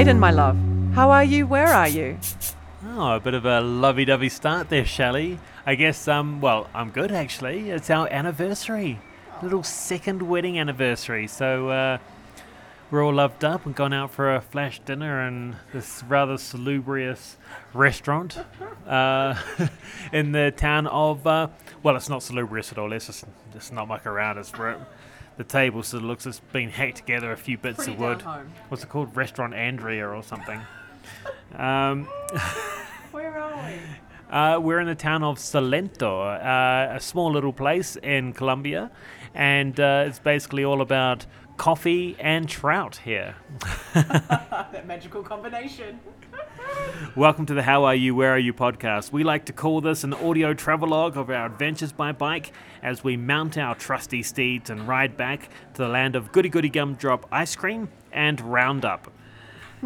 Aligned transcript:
Baden, 0.00 0.18
my 0.18 0.30
love. 0.30 0.56
How 0.94 1.10
are 1.10 1.22
you? 1.22 1.46
Where 1.46 1.66
are 1.66 1.86
you? 1.86 2.16
Oh, 2.86 3.16
a 3.16 3.20
bit 3.20 3.34
of 3.34 3.44
a 3.44 3.60
lovey-dovey 3.60 4.30
start 4.30 4.70
there, 4.70 4.86
Shelley. 4.86 5.38
I 5.66 5.74
guess, 5.74 6.08
um, 6.08 6.40
well, 6.40 6.70
I'm 6.72 6.88
good 6.88 7.12
actually. 7.12 7.68
It's 7.68 7.90
our 7.90 8.08
anniversary, 8.10 8.98
little 9.42 9.62
second 9.62 10.22
wedding 10.22 10.58
anniversary. 10.58 11.26
So 11.26 11.68
uh, 11.68 11.98
we're 12.90 13.04
all 13.04 13.12
loved 13.12 13.44
up 13.44 13.66
and 13.66 13.74
gone 13.74 13.92
out 13.92 14.10
for 14.10 14.34
a 14.34 14.40
flash 14.40 14.80
dinner 14.80 15.28
in 15.28 15.56
this 15.74 16.02
rather 16.08 16.38
salubrious 16.38 17.36
restaurant 17.74 18.38
uh, 18.86 19.34
in 20.14 20.32
the 20.32 20.50
town 20.50 20.86
of. 20.86 21.26
Uh, 21.26 21.48
well, 21.82 21.94
it's 21.94 22.08
not 22.08 22.22
salubrious 22.22 22.72
at 22.72 22.78
all. 22.78 22.94
It's 22.94 23.04
just, 23.04 23.26
just 23.52 23.70
not 23.70 23.86
muck 23.86 24.06
around. 24.06 24.38
It's 24.38 24.50
the 25.40 25.44
table 25.44 25.82
sort 25.82 26.02
of 26.02 26.06
looks 26.06 26.26
it's 26.26 26.38
been 26.52 26.68
hacked 26.68 26.98
together 26.98 27.32
a 27.32 27.36
few 27.36 27.56
bits 27.56 27.76
Pretty 27.78 27.92
of 27.94 27.98
wood. 27.98 28.20
home. 28.20 28.52
What's 28.68 28.84
it 28.84 28.90
called? 28.90 29.16
Restaurant 29.16 29.54
Andrea 29.54 30.06
or 30.06 30.22
something. 30.22 30.60
um, 31.54 32.04
Where 33.10 33.38
are 33.38 33.56
we? 33.66 33.78
uh, 34.30 34.60
we're 34.60 34.80
in 34.80 34.86
the 34.86 34.94
town 34.94 35.24
of 35.24 35.38
Salento, 35.38 36.12
uh, 36.44 36.94
a 36.94 37.00
small 37.00 37.32
little 37.32 37.54
place 37.54 37.96
in 38.02 38.34
Colombia, 38.34 38.90
and 39.32 39.80
uh, 39.80 40.04
it's 40.06 40.18
basically 40.18 40.62
all 40.62 40.82
about 40.82 41.24
coffee 41.60 42.16
and 42.18 42.48
trout 42.48 42.96
here. 43.04 43.36
that 43.92 44.86
magical 44.86 45.22
combination. 45.22 46.00
Welcome 47.14 47.44
to 47.44 47.52
the 47.52 47.62
How 47.62 47.84
Are 47.84 47.94
You, 47.94 48.14
Where 48.14 48.32
Are 48.32 48.38
You 48.38 48.54
podcast. 48.54 49.12
We 49.12 49.24
like 49.24 49.44
to 49.44 49.52
call 49.52 49.82
this 49.82 50.02
an 50.02 50.14
audio 50.14 50.54
travelogue 50.54 51.18
of 51.18 51.28
our 51.28 51.44
adventures 51.44 51.92
by 51.92 52.12
bike 52.12 52.52
as 52.82 53.04
we 53.04 53.18
mount 53.18 53.58
our 53.58 53.74
trusty 53.74 54.22
steeds 54.22 54.70
and 54.70 54.88
ride 54.88 55.18
back 55.18 55.50
to 55.74 55.82
the 55.82 55.88
land 55.88 56.16
of 56.16 56.32
goody 56.32 56.48
goody 56.48 56.70
gumdrop 56.70 57.26
ice 57.30 57.54
cream 57.54 57.90
and 58.10 58.40
Roundup. 58.40 59.12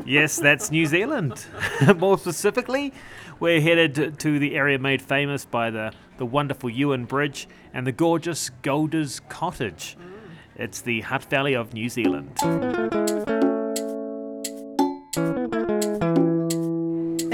Yes, 0.07 0.37
that's 0.37 0.71
New 0.71 0.87
Zealand. 0.87 1.45
More 1.97 2.19
specifically, 2.19 2.93
we're 3.41 3.61
headed 3.61 4.21
to 4.21 4.39
the 4.39 4.55
area 4.55 4.79
made 4.79 5.03
famous 5.03 5.45
by 5.45 5.71
the, 5.71 5.93
the 6.19 6.27
wonderful 6.27 6.71
Ewen 6.71 7.05
Bridge 7.05 7.49
and 7.73 7.85
the 7.85 7.93
gorgeous 7.93 8.51
Golders 8.63 9.21
Cottage. 9.29 9.97
It's 10.57 10.81
the 10.81 11.01
Hutt 11.01 11.25
Valley 11.25 11.55
of 11.55 11.75
New 11.75 11.89
Zealand. 11.89 12.39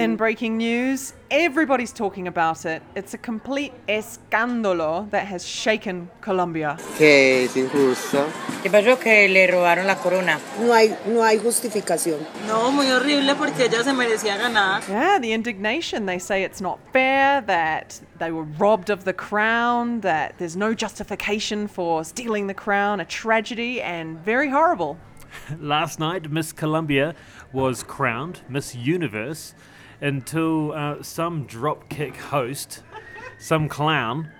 In 0.00 0.16
breaking 0.16 0.56
news, 0.56 1.12
everybody's 1.30 1.92
talking 1.92 2.26
about 2.26 2.64
it. 2.64 2.82
It's 2.96 3.12
a 3.12 3.18
complete 3.18 3.74
escándalo 3.86 5.10
that 5.10 5.26
has 5.26 5.46
shaken 5.46 6.08
Colombia. 6.22 6.78
que 6.96 7.44
es 7.44 7.54
injusto. 7.54 8.26
¿Qué 8.62 8.70
pasó? 8.70 8.98
Que 8.98 9.28
le 9.28 9.46
robaron 9.46 9.86
la 9.86 9.96
corona. 9.96 10.40
No 10.58 10.72
hay, 10.72 10.96
no 11.06 11.22
hay 11.22 11.36
justificación. 11.38 12.18
No, 12.46 12.72
muy 12.72 12.90
horrible 12.90 13.34
porque 13.34 13.66
ella 13.66 13.84
se 13.84 13.92
merecía 13.92 14.38
ganar. 14.38 14.82
Yeah, 14.88 15.18
the 15.18 15.34
indignation. 15.34 16.06
They 16.06 16.18
say 16.18 16.44
it's 16.44 16.62
not 16.62 16.78
fair, 16.94 17.42
that 17.42 18.00
they 18.18 18.30
were 18.30 18.44
robbed 18.58 18.88
of 18.88 19.04
the 19.04 19.12
crown, 19.12 20.00
that 20.00 20.38
there's 20.38 20.56
no 20.56 20.72
justification 20.72 21.68
for 21.68 22.04
stealing 22.04 22.46
the 22.46 22.54
crown, 22.54 23.00
a 23.00 23.04
tragedy 23.04 23.82
and 23.82 24.18
very 24.24 24.48
horrible. 24.48 24.96
Last 25.60 26.00
night, 26.00 26.30
Miss 26.30 26.52
Colombia 26.52 27.14
was 27.52 27.82
crowned 27.82 28.40
Miss 28.48 28.74
Universe 28.74 29.54
until 30.00 30.72
uh, 30.72 31.02
some 31.02 31.46
dropkick 31.46 32.16
host, 32.16 32.82
some 33.38 33.68
clown, 33.68 34.30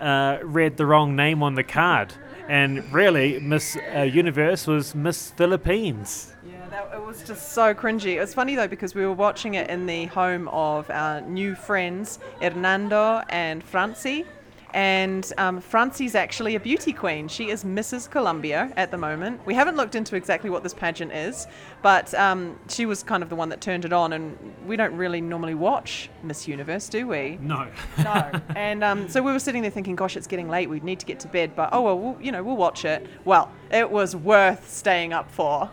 uh, 0.00 0.38
read 0.42 0.76
the 0.76 0.86
wrong 0.86 1.16
name 1.16 1.42
on 1.42 1.54
the 1.54 1.64
card. 1.64 2.14
And 2.48 2.92
really, 2.92 3.38
Miss 3.38 3.76
uh, 3.94 4.00
Universe 4.00 4.66
was 4.66 4.94
Miss 4.94 5.30
Philippines. 5.30 6.32
Yeah, 6.44 6.96
it 6.96 7.04
was 7.04 7.22
just 7.22 7.52
so 7.52 7.74
cringy. 7.74 8.16
It 8.16 8.20
was 8.20 8.34
funny 8.34 8.56
though 8.56 8.66
because 8.66 8.94
we 8.94 9.06
were 9.06 9.12
watching 9.12 9.54
it 9.54 9.70
in 9.70 9.86
the 9.86 10.06
home 10.06 10.48
of 10.48 10.90
our 10.90 11.20
new 11.20 11.54
friends 11.54 12.18
Hernando 12.40 13.22
and 13.28 13.64
Franci. 13.64 14.26
And 14.74 15.32
um, 15.38 15.60
Franci's 15.60 16.14
actually 16.14 16.54
a 16.54 16.60
beauty 16.60 16.92
queen. 16.92 17.28
She 17.28 17.50
is 17.50 17.64
Mrs. 17.64 18.10
Colombia 18.10 18.72
at 18.76 18.90
the 18.90 18.98
moment. 18.98 19.44
We 19.46 19.54
haven't 19.54 19.76
looked 19.76 19.94
into 19.94 20.16
exactly 20.16 20.50
what 20.50 20.62
this 20.62 20.74
pageant 20.74 21.12
is, 21.12 21.46
but 21.82 22.12
um, 22.14 22.58
she 22.68 22.86
was 22.86 23.02
kind 23.02 23.22
of 23.22 23.28
the 23.28 23.36
one 23.36 23.48
that 23.48 23.60
turned 23.60 23.84
it 23.84 23.92
on. 23.92 24.12
And 24.12 24.36
we 24.66 24.76
don't 24.76 24.96
really 24.96 25.20
normally 25.20 25.54
watch 25.54 26.10
Miss 26.22 26.46
Universe, 26.46 26.88
do 26.88 27.06
we? 27.06 27.38
No. 27.40 27.66
No. 27.98 28.30
and 28.56 28.84
um, 28.84 29.08
so 29.08 29.22
we 29.22 29.32
were 29.32 29.38
sitting 29.38 29.62
there 29.62 29.70
thinking, 29.70 29.96
gosh, 29.96 30.16
it's 30.16 30.26
getting 30.26 30.48
late. 30.48 30.68
We 30.68 30.80
need 30.80 31.00
to 31.00 31.06
get 31.06 31.20
to 31.20 31.28
bed. 31.28 31.56
But 31.56 31.70
oh, 31.72 31.82
well, 31.82 31.98
we'll, 31.98 32.22
you 32.22 32.32
know, 32.32 32.42
we'll 32.42 32.56
watch 32.56 32.84
it. 32.84 33.06
Well, 33.24 33.50
it 33.70 33.90
was 33.90 34.14
worth 34.14 34.70
staying 34.70 35.12
up 35.12 35.30
for. 35.30 35.70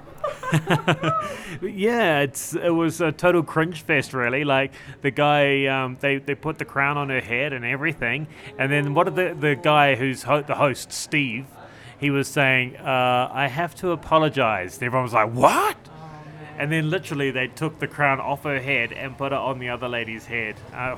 yeah, 1.62 2.20
it's 2.22 2.54
it 2.56 2.70
was 2.70 3.02
a 3.02 3.12
total 3.12 3.44
cringe 3.44 3.82
fest, 3.82 4.14
really. 4.14 4.44
Like 4.44 4.74
the 5.02 5.12
guy, 5.12 5.66
um, 5.66 5.98
they 6.00 6.18
they 6.18 6.36
put 6.36 6.58
the 6.58 6.66
crown 6.66 6.98
on 6.98 7.10
her 7.10 7.22
head 7.22 7.54
and 7.54 7.66
everything, 7.66 8.28
and 8.58 8.72
then 8.72 8.94
what 8.94 9.06
did 9.06 9.16
the 9.16 9.36
the 9.40 9.56
guy 9.56 9.96
who's 9.96 10.24
ho- 10.24 10.42
the 10.42 10.56
host, 10.56 10.92
Steve? 10.92 11.46
He 12.00 12.10
was 12.10 12.28
saying, 12.28 12.78
uh, 12.78 13.30
"I 13.32 13.48
have 13.48 13.76
to 13.76 13.92
apologize." 13.92 14.76
Everyone 14.82 15.04
was 15.04 15.14
like, 15.14 15.32
"What?" 15.32 15.78
And 16.58 16.72
then 16.72 16.90
literally 16.90 17.30
they 17.32 17.48
took 17.48 17.80
the 17.80 17.88
crown 17.88 18.20
off 18.20 18.44
her 18.44 18.60
head 18.60 18.92
and 18.92 19.18
put 19.18 19.32
it 19.32 19.38
on 19.38 19.60
the 19.60 19.70
other 19.70 19.88
lady's 19.88 20.26
head. 20.26 20.56
Uh, 20.74 20.96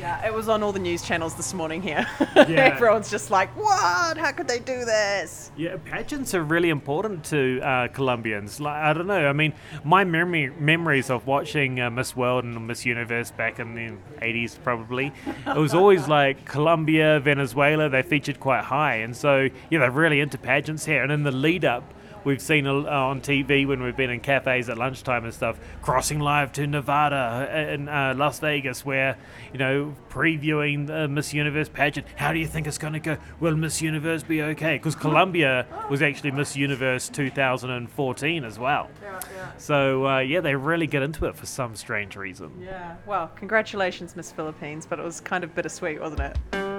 Yeah, 0.00 0.26
it 0.26 0.32
was 0.32 0.48
on 0.48 0.62
all 0.62 0.72
the 0.72 0.78
news 0.78 1.02
channels 1.02 1.34
this 1.34 1.52
morning 1.52 1.82
here. 1.82 2.06
Yeah. 2.36 2.72
Everyone's 2.74 3.10
just 3.10 3.30
like, 3.30 3.54
what? 3.54 4.16
How 4.16 4.32
could 4.32 4.48
they 4.48 4.60
do 4.60 4.84
this? 4.84 5.50
Yeah, 5.56 5.76
pageants 5.84 6.34
are 6.34 6.42
really 6.42 6.70
important 6.70 7.22
to 7.26 7.60
uh, 7.60 7.88
Colombians. 7.88 8.60
Like, 8.60 8.82
I 8.82 8.92
don't 8.94 9.06
know. 9.06 9.28
I 9.28 9.32
mean, 9.32 9.52
my 9.84 10.04
memory 10.04 10.50
memories 10.58 11.10
of 11.10 11.26
watching 11.26 11.80
uh, 11.80 11.90
Miss 11.90 12.16
World 12.16 12.44
and 12.44 12.66
Miss 12.66 12.86
Universe 12.86 13.30
back 13.30 13.58
in 13.60 13.74
the 13.74 13.92
'80s, 14.24 14.56
probably, 14.62 15.12
it 15.46 15.56
was 15.56 15.74
always 15.74 16.08
like 16.18 16.44
Colombia, 16.46 17.20
Venezuela. 17.20 17.88
They 17.90 18.02
featured 18.02 18.40
quite 18.40 18.64
high, 18.64 18.96
and 18.96 19.14
so 19.14 19.48
yeah, 19.68 19.80
they're 19.80 19.90
really 19.90 20.20
into 20.20 20.38
pageants 20.38 20.86
here. 20.86 21.02
And 21.02 21.12
in 21.12 21.24
the 21.24 21.32
lead 21.32 21.64
up. 21.64 21.84
We've 22.24 22.40
seen 22.40 22.66
uh, 22.66 22.72
on 22.72 23.20
TV 23.20 23.66
when 23.66 23.82
we've 23.82 23.96
been 23.96 24.10
in 24.10 24.20
cafes 24.20 24.68
at 24.68 24.76
lunchtime 24.76 25.24
and 25.24 25.32
stuff, 25.32 25.58
crossing 25.82 26.20
live 26.20 26.52
to 26.52 26.66
Nevada 26.66 27.48
and 27.50 27.88
uh, 27.88 28.14
Las 28.16 28.40
Vegas, 28.40 28.84
where 28.84 29.16
you 29.52 29.58
know 29.58 29.94
previewing 30.10 30.86
the 30.86 31.08
Miss 31.08 31.32
Universe 31.32 31.68
pageant. 31.68 32.06
How 32.16 32.32
do 32.32 32.38
you 32.38 32.46
think 32.46 32.66
it's 32.66 32.78
going 32.78 32.92
to 32.92 33.00
go? 33.00 33.16
Will 33.40 33.56
Miss 33.56 33.80
Universe 33.80 34.22
be 34.22 34.42
okay? 34.42 34.76
Because 34.76 34.94
Colombia 34.94 35.66
was 35.88 36.02
actually 36.02 36.32
Miss 36.32 36.56
Universe 36.56 37.08
2014 37.08 38.44
as 38.44 38.58
well. 38.58 38.90
So 39.56 40.06
uh, 40.06 40.18
yeah, 40.18 40.40
they 40.40 40.54
really 40.54 40.86
get 40.86 41.02
into 41.02 41.26
it 41.26 41.36
for 41.36 41.46
some 41.46 41.74
strange 41.74 42.16
reason. 42.16 42.52
Yeah. 42.60 42.96
Well, 43.06 43.30
congratulations, 43.36 44.16
Miss 44.16 44.30
Philippines, 44.32 44.86
but 44.86 44.98
it 44.98 45.04
was 45.04 45.20
kind 45.20 45.44
of 45.44 45.54
bittersweet, 45.54 46.00
wasn't 46.00 46.20
it? 46.20 46.69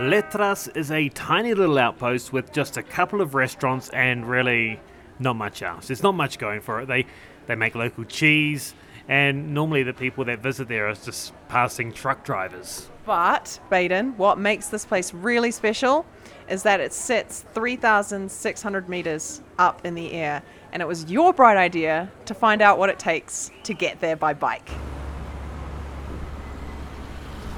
Letras 0.00 0.66
is 0.68 0.90
a 0.90 1.10
tiny 1.10 1.52
little 1.52 1.76
outpost 1.78 2.32
with 2.32 2.52
just 2.52 2.78
a 2.78 2.82
couple 2.82 3.20
of 3.20 3.34
restaurants 3.34 3.90
and 3.90 4.26
really 4.26 4.80
not 5.18 5.36
much 5.36 5.62
else. 5.62 5.88
There's 5.88 6.02
not 6.02 6.14
much 6.14 6.38
going 6.38 6.62
for 6.62 6.80
it. 6.80 6.86
They 6.86 7.04
they 7.46 7.54
make 7.54 7.74
local 7.74 8.04
cheese, 8.04 8.74
and 9.08 9.52
normally 9.52 9.82
the 9.82 9.92
people 9.92 10.24
that 10.24 10.38
visit 10.38 10.68
there 10.68 10.88
are 10.88 10.94
just 10.94 11.34
passing 11.48 11.92
truck 11.92 12.24
drivers. 12.24 12.88
But, 13.04 13.60
Baden, 13.68 14.16
what 14.16 14.38
makes 14.38 14.68
this 14.68 14.86
place 14.86 15.12
really 15.12 15.50
special 15.50 16.06
is 16.48 16.62
that 16.62 16.80
it 16.80 16.94
sits 16.94 17.44
3,600 17.52 18.88
meters 18.88 19.42
up 19.58 19.84
in 19.84 19.94
the 19.94 20.12
air. 20.12 20.42
And 20.72 20.80
it 20.80 20.88
was 20.88 21.10
your 21.10 21.34
bright 21.34 21.58
idea 21.58 22.10
to 22.24 22.34
find 22.34 22.62
out 22.62 22.78
what 22.78 22.88
it 22.88 22.98
takes 22.98 23.50
to 23.64 23.74
get 23.74 24.00
there 24.00 24.16
by 24.16 24.32
bike. 24.32 24.70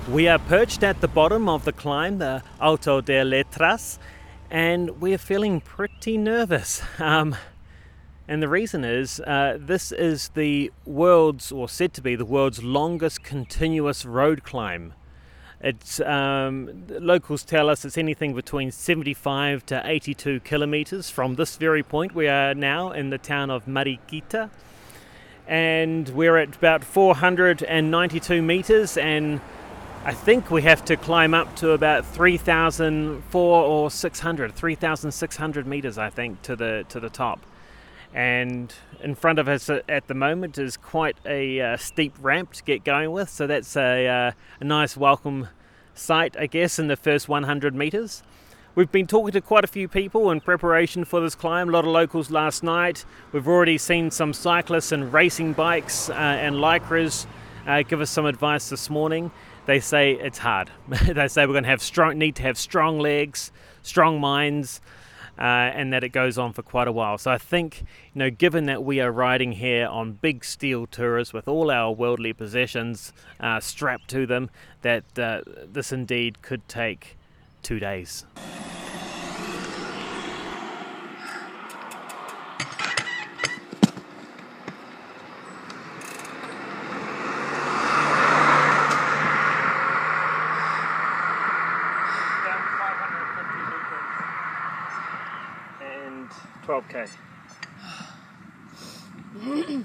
We 0.09 0.27
are 0.27 0.41
perched 0.41 0.83
at 0.83 1.01
the 1.01 1.07
bottom 1.07 1.49
of 1.49 1.65
the 1.65 1.73
climb, 1.73 2.19
the 2.19 2.43
Alto 2.61 3.01
de 3.01 3.23
Letras, 3.23 4.01
and 4.51 5.01
we're 5.01 5.17
feeling 5.17 5.61
pretty 5.61 6.19
nervous. 6.19 6.83
Um, 6.99 7.37
and 8.27 8.43
the 8.43 8.49
reason 8.49 8.85
is 8.85 9.21
uh, 9.21 9.59
this 9.61 9.93
is 9.93 10.31
the 10.31 10.73
world's, 10.85 11.53
or 11.53 11.69
said 11.69 11.93
to 11.95 12.03
be 12.03 12.17
the 12.17 12.25
world's 12.25 12.65
longest 12.65 13.23
continuous 13.23 14.05
road 14.05 14.43
climb. 14.43 14.95
It's 15.61 16.01
um, 16.01 16.85
locals 16.89 17.45
tell 17.45 17.69
us 17.71 17.85
it's 17.85 17.99
anything 17.99 18.35
between 18.35 18.73
75 18.73 19.67
to 19.67 19.83
82 19.85 20.41
kilometers 20.41 21.11
from 21.11 21.37
this 21.37 21.57
very 21.57 21.85
point. 21.85 22.15
We 22.15 22.27
are 22.27 22.55
now 22.55 22.91
in 22.91 23.11
the 23.11 23.19
town 23.19 23.51
of 23.51 23.67
Mariquita, 23.67 24.51
and 25.47 26.09
we're 26.09 26.39
at 26.39 26.57
about 26.57 26.83
492 26.83 28.43
meters 28.43 28.97
and 28.97 29.41
I 30.05 30.13
think 30.13 30.51
we 30.51 30.63
have 30.63 30.85
to 30.87 30.97
climb 30.97 31.33
up 31.33 31.55
to 31.57 31.71
about 31.71 32.05
3,004 32.05 33.65
or 33.65 33.89
600, 33.89 34.53
3,600 34.53 35.67
meters, 35.69 35.97
I 35.97 36.11
think, 36.11 36.43
to 36.43 36.57
the 36.57 36.85
to 36.89 36.99
the 36.99 37.09
top. 37.09 37.47
And 38.13 38.75
in 39.01 39.15
front 39.15 39.39
of 39.39 39.47
us 39.47 39.71
at 39.71 39.89
at 39.89 40.09
the 40.09 40.15
moment 40.15 40.59
is 40.59 40.77
quite 40.77 41.17
a 41.25 41.61
uh, 41.61 41.77
steep 41.77 42.15
ramp 42.21 42.53
to 42.55 42.65
get 42.65 42.83
going 42.83 43.13
with, 43.13 43.29
so 43.29 43.47
that's 43.47 43.77
a, 43.77 44.09
uh, 44.09 44.33
a 44.59 44.65
nice 44.65 44.97
welcome 44.97 45.47
sight, 45.95 46.37
I 46.37 46.49
guess, 46.49 46.81
in 46.81 46.89
the 46.89 46.97
first 46.97 47.29
100 47.29 47.73
meters. 47.73 48.25
We've 48.75 48.91
been 48.91 49.07
talking 49.07 49.31
to 49.31 49.41
quite 49.41 49.63
a 49.63 49.69
few 49.69 49.87
people 49.87 50.33
in 50.33 50.41
preparation 50.41 51.05
for 51.05 51.21
this 51.21 51.37
climb, 51.37 51.69
a 51.69 51.73
lot 51.73 51.85
of 51.85 51.93
locals 51.93 52.29
last 52.29 52.65
night. 52.65 53.05
We've 53.31 53.47
already 53.47 53.79
seen 53.79 54.11
some 54.11 54.33
cyclists 54.33 54.91
and 54.91 55.13
racing 55.13 55.53
bikes 55.53 56.11
uh, 56.11 56.15
and 56.15 56.57
lycras 56.57 57.27
uh, 57.67 57.83
give 57.83 58.01
us 58.01 58.11
some 58.11 58.27
advice 58.27 58.69
this 58.69 58.91
morning. 58.91 59.31
They 59.65 59.79
say 59.79 60.13
it's 60.13 60.39
hard. 60.39 60.71
they 60.89 61.29
say 61.29 61.47
we're 61.47 61.53
going 61.53 61.65
to 61.65 61.71
have 61.71 61.83
strong, 61.83 62.19
need 62.19 62.37
to 62.37 62.43
have 62.43 62.59
strong 62.59 62.99
legs, 62.99 63.53
strong 63.83 64.21
minds, 64.21 64.81
uh, 65.39 65.43
and 65.43 65.93
that 65.93 66.03
it 66.03 66.11
goes 66.11 66.37
on 66.37 66.53
for 66.53 66.63
quite 66.63 66.89
a 66.89 66.93
while. 66.93 67.17
So 67.17 67.31
I 67.31 67.39
think, 67.39 67.85
you 68.13 68.19
know, 68.19 68.31
given 68.31 68.67
that 68.67 68.83
we 68.83 69.01
are 69.01 69.11
riding 69.11 69.53
here 69.53 69.87
on 69.87 70.15
big 70.15 70.45
steel 70.45 70.87
tours 70.87 71.33
with 71.33 71.47
all 71.47 71.71
our 71.71 71.93
worldly 71.93 72.33
possessions 72.33 73.13
uh, 73.39 73.61
strapped 73.61 74.09
to 74.11 74.27
them, 74.27 74.51
that 74.83 75.05
uh, 75.19 75.43
this 75.47 75.93
indeed 75.93 76.43
could 76.43 76.67
take 76.69 77.17
two 77.63 77.79
days. 77.79 78.25
and 96.23 96.31
12k. 96.91 97.09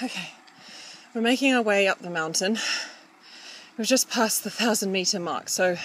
Okay, 0.00 0.30
we're 1.12 1.20
making 1.20 1.52
our 1.52 1.62
way 1.62 1.88
up 1.88 1.98
the 1.98 2.08
mountain. 2.08 2.56
We've 3.76 3.84
just 3.84 4.08
passed 4.08 4.44
the 4.44 4.50
thousand 4.50 4.92
meter 4.92 5.18
mark, 5.18 5.48
so 5.48 5.76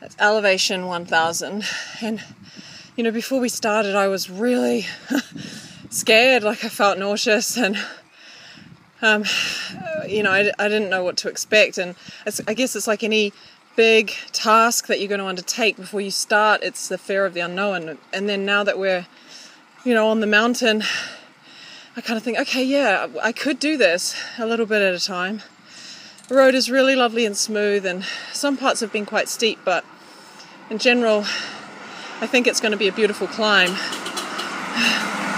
that's 0.00 0.16
elevation 0.18 0.86
1000. 0.86 1.64
And 2.00 2.24
you 2.96 3.04
know, 3.04 3.10
before 3.10 3.38
we 3.38 3.50
started, 3.50 3.94
I 3.94 4.08
was 4.08 4.30
really 4.30 4.86
scared, 5.90 6.42
like 6.42 6.64
I 6.64 6.70
felt 6.70 6.98
nauseous, 6.98 7.58
and 7.58 7.76
um, 9.02 9.24
you 10.10 10.22
know, 10.22 10.32
I, 10.32 10.50
I 10.58 10.68
didn't 10.68 10.90
know 10.90 11.04
what 11.04 11.16
to 11.18 11.28
expect. 11.28 11.78
And 11.78 11.94
I 12.46 12.54
guess 12.54 12.74
it's 12.74 12.86
like 12.86 13.02
any 13.02 13.32
big 13.76 14.12
task 14.32 14.88
that 14.88 15.00
you're 15.00 15.08
going 15.08 15.20
to 15.20 15.26
undertake 15.26 15.76
before 15.76 16.00
you 16.00 16.10
start, 16.10 16.62
it's 16.62 16.88
the 16.88 16.98
fear 16.98 17.24
of 17.24 17.34
the 17.34 17.40
unknown. 17.40 17.98
And 18.12 18.28
then 18.28 18.44
now 18.44 18.64
that 18.64 18.78
we're, 18.78 19.06
you 19.84 19.94
know, 19.94 20.08
on 20.08 20.20
the 20.20 20.26
mountain, 20.26 20.82
I 21.96 22.00
kind 22.00 22.16
of 22.16 22.22
think, 22.22 22.38
okay, 22.38 22.64
yeah, 22.64 23.06
I 23.22 23.32
could 23.32 23.58
do 23.58 23.76
this 23.76 24.16
a 24.38 24.46
little 24.46 24.66
bit 24.66 24.82
at 24.82 24.94
a 24.94 25.04
time. 25.04 25.42
The 26.28 26.34
road 26.36 26.54
is 26.54 26.70
really 26.70 26.94
lovely 26.94 27.26
and 27.26 27.36
smooth, 27.36 27.84
and 27.84 28.04
some 28.32 28.56
parts 28.56 28.80
have 28.80 28.92
been 28.92 29.06
quite 29.06 29.28
steep, 29.28 29.58
but 29.64 29.84
in 30.70 30.78
general, 30.78 31.22
I 32.20 32.28
think 32.28 32.46
it's 32.46 32.60
going 32.60 32.70
to 32.70 32.78
be 32.78 32.86
a 32.86 32.92
beautiful 32.92 33.26
climb. 33.26 33.70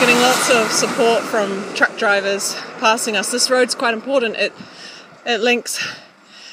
Getting 0.00 0.20
lots 0.20 0.50
of 0.50 0.70
support 0.70 1.22
from 1.22 1.72
truck 1.74 1.96
drivers 1.96 2.54
passing 2.78 3.16
us. 3.16 3.30
This 3.30 3.48
road's 3.48 3.74
quite 3.74 3.94
important. 3.94 4.36
It 4.36 4.52
it 5.24 5.40
links 5.40 5.82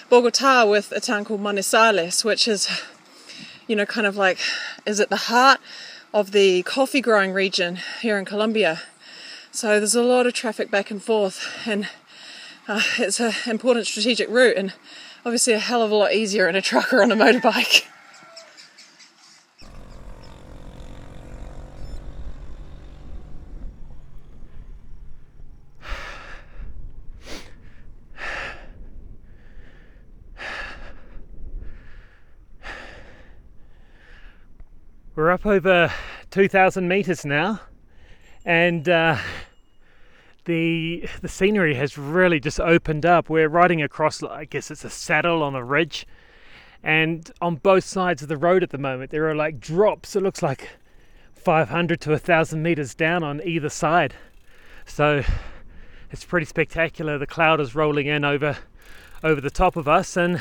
Bogota 0.09 0.65
with 0.65 0.91
a 0.91 0.99
town 0.99 1.25
called 1.25 1.41
Manizales, 1.41 2.23
which 2.23 2.47
is, 2.47 2.69
you 3.67 3.75
know, 3.75 3.85
kind 3.85 4.05
of 4.07 4.15
like 4.15 4.38
is 4.85 4.99
at 4.99 5.09
the 5.09 5.27
heart 5.27 5.59
of 6.13 6.31
the 6.31 6.63
coffee 6.63 7.01
growing 7.01 7.33
region 7.33 7.79
here 8.01 8.17
in 8.17 8.25
Colombia. 8.25 8.81
So 9.51 9.79
there's 9.79 9.95
a 9.95 10.03
lot 10.03 10.27
of 10.27 10.33
traffic 10.33 10.69
back 10.69 10.91
and 10.91 11.01
forth, 11.01 11.45
and 11.65 11.89
uh, 12.67 12.81
it's 12.99 13.19
an 13.19 13.33
important 13.47 13.87
strategic 13.87 14.29
route, 14.29 14.55
and 14.55 14.73
obviously 15.25 15.53
a 15.53 15.59
hell 15.59 15.81
of 15.81 15.91
a 15.91 15.95
lot 15.95 16.13
easier 16.13 16.47
in 16.47 16.55
a 16.55 16.61
truck 16.61 16.94
or 16.94 17.01
on 17.01 17.11
a 17.11 17.15
motorbike. 17.15 17.85
We're 35.13 35.29
up 35.29 35.45
over 35.45 35.91
2,000 36.29 36.87
meters 36.87 37.25
now, 37.25 37.59
and 38.45 38.87
uh, 38.87 39.17
the 40.45 41.05
the 41.19 41.27
scenery 41.27 41.75
has 41.75 41.97
really 41.97 42.39
just 42.39 42.61
opened 42.61 43.05
up. 43.05 43.29
We're 43.29 43.49
riding 43.49 43.81
across, 43.81 44.23
I 44.23 44.45
guess 44.45 44.71
it's 44.71 44.85
a 44.85 44.89
saddle 44.89 45.43
on 45.43 45.53
a 45.53 45.65
ridge, 45.65 46.07
and 46.81 47.29
on 47.41 47.57
both 47.57 47.83
sides 47.83 48.21
of 48.21 48.29
the 48.29 48.37
road 48.37 48.63
at 48.63 48.69
the 48.69 48.77
moment 48.77 49.11
there 49.11 49.29
are 49.29 49.35
like 49.35 49.59
drops. 49.59 50.15
It 50.15 50.23
looks 50.23 50.41
like 50.41 50.69
500 51.33 51.99
to 51.99 52.11
1,000 52.11 52.63
meters 52.63 52.95
down 52.95 53.21
on 53.21 53.41
either 53.43 53.67
side. 53.67 54.13
So 54.85 55.25
it's 56.09 56.23
pretty 56.23 56.45
spectacular. 56.45 57.17
The 57.17 57.27
cloud 57.27 57.59
is 57.59 57.75
rolling 57.75 58.07
in 58.07 58.23
over 58.23 58.59
over 59.25 59.41
the 59.41 59.51
top 59.51 59.75
of 59.75 59.89
us, 59.89 60.15
and 60.15 60.39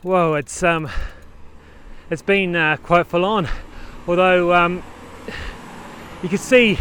whoa, 0.00 0.32
it's 0.32 0.62
um 0.62 0.88
it's 2.10 2.22
been 2.22 2.54
uh, 2.54 2.76
quite 2.82 3.06
full 3.06 3.24
on. 3.24 3.48
Although 4.06 4.52
um, 4.52 4.82
you 6.22 6.28
can 6.28 6.38
see, 6.38 6.78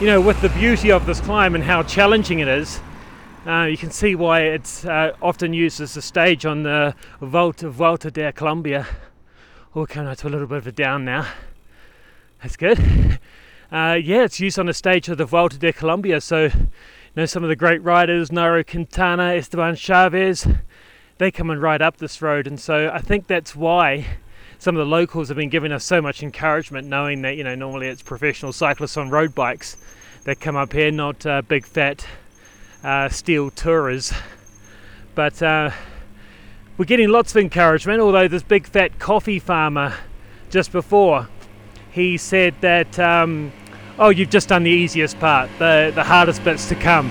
you 0.00 0.06
know, 0.06 0.20
with 0.20 0.40
the 0.40 0.48
beauty 0.50 0.92
of 0.92 1.06
this 1.06 1.20
climb 1.20 1.54
and 1.54 1.64
how 1.64 1.82
challenging 1.82 2.38
it 2.38 2.48
is, 2.48 2.80
uh, 3.46 3.62
you 3.62 3.76
can 3.76 3.90
see 3.90 4.14
why 4.14 4.42
it's 4.42 4.84
uh, 4.84 5.14
often 5.20 5.52
used 5.52 5.80
as 5.80 5.96
a 5.96 6.02
stage 6.02 6.46
on 6.46 6.62
the 6.62 6.94
Volta, 7.20 7.70
Volta 7.70 8.10
de 8.10 8.32
Colombia. 8.32 8.86
Oh, 9.74 9.86
coming 9.86 10.10
out 10.10 10.18
to 10.18 10.28
a 10.28 10.30
little 10.30 10.46
bit 10.46 10.58
of 10.58 10.66
a 10.66 10.72
down 10.72 11.04
now. 11.04 11.26
That's 12.42 12.56
good. 12.56 13.18
Uh, 13.72 13.96
yeah, 14.02 14.24
it's 14.24 14.40
used 14.40 14.58
on 14.58 14.66
the 14.66 14.74
stage 14.74 15.08
of 15.08 15.16
the 15.16 15.24
Volta 15.24 15.56
de 15.56 15.72
Colombia. 15.72 16.20
So, 16.20 16.46
you 16.46 16.68
know, 17.14 17.24
some 17.24 17.44
of 17.44 17.48
the 17.48 17.54
great 17.54 17.80
riders, 17.84 18.30
Nairo 18.30 18.66
Quintana, 18.66 19.34
Esteban 19.34 19.74
Chaves, 19.74 20.58
they 21.20 21.30
come 21.30 21.50
and 21.50 21.60
ride 21.60 21.82
up 21.82 21.98
this 21.98 22.22
road. 22.22 22.46
And 22.46 22.58
so 22.58 22.90
I 22.90 22.98
think 22.98 23.26
that's 23.26 23.54
why 23.54 24.06
some 24.58 24.74
of 24.74 24.78
the 24.78 24.90
locals 24.90 25.28
have 25.28 25.36
been 25.36 25.50
giving 25.50 25.70
us 25.70 25.84
so 25.84 26.00
much 26.00 26.22
encouragement, 26.22 26.88
knowing 26.88 27.20
that, 27.22 27.36
you 27.36 27.44
know, 27.44 27.54
normally 27.54 27.88
it's 27.88 28.00
professional 28.00 28.54
cyclists 28.54 28.96
on 28.96 29.10
road 29.10 29.34
bikes 29.34 29.76
that 30.24 30.40
come 30.40 30.56
up 30.56 30.72
here, 30.72 30.90
not 30.90 31.26
uh, 31.26 31.42
big 31.42 31.66
fat 31.66 32.06
uh, 32.82 33.10
steel 33.10 33.50
tourers. 33.50 34.14
But 35.14 35.42
uh, 35.42 35.72
we're 36.78 36.86
getting 36.86 37.10
lots 37.10 37.32
of 37.32 37.36
encouragement, 37.36 38.00
although 38.00 38.26
this 38.26 38.42
big 38.42 38.66
fat 38.66 38.98
coffee 38.98 39.38
farmer 39.38 39.92
just 40.48 40.72
before, 40.72 41.28
he 41.92 42.16
said 42.16 42.54
that, 42.62 42.98
um, 42.98 43.52
oh, 43.98 44.08
you've 44.08 44.30
just 44.30 44.48
done 44.48 44.62
the 44.62 44.70
easiest 44.70 45.20
part, 45.20 45.50
the, 45.58 45.92
the 45.94 46.04
hardest 46.04 46.42
bits 46.44 46.66
to 46.70 46.74
come. 46.74 47.10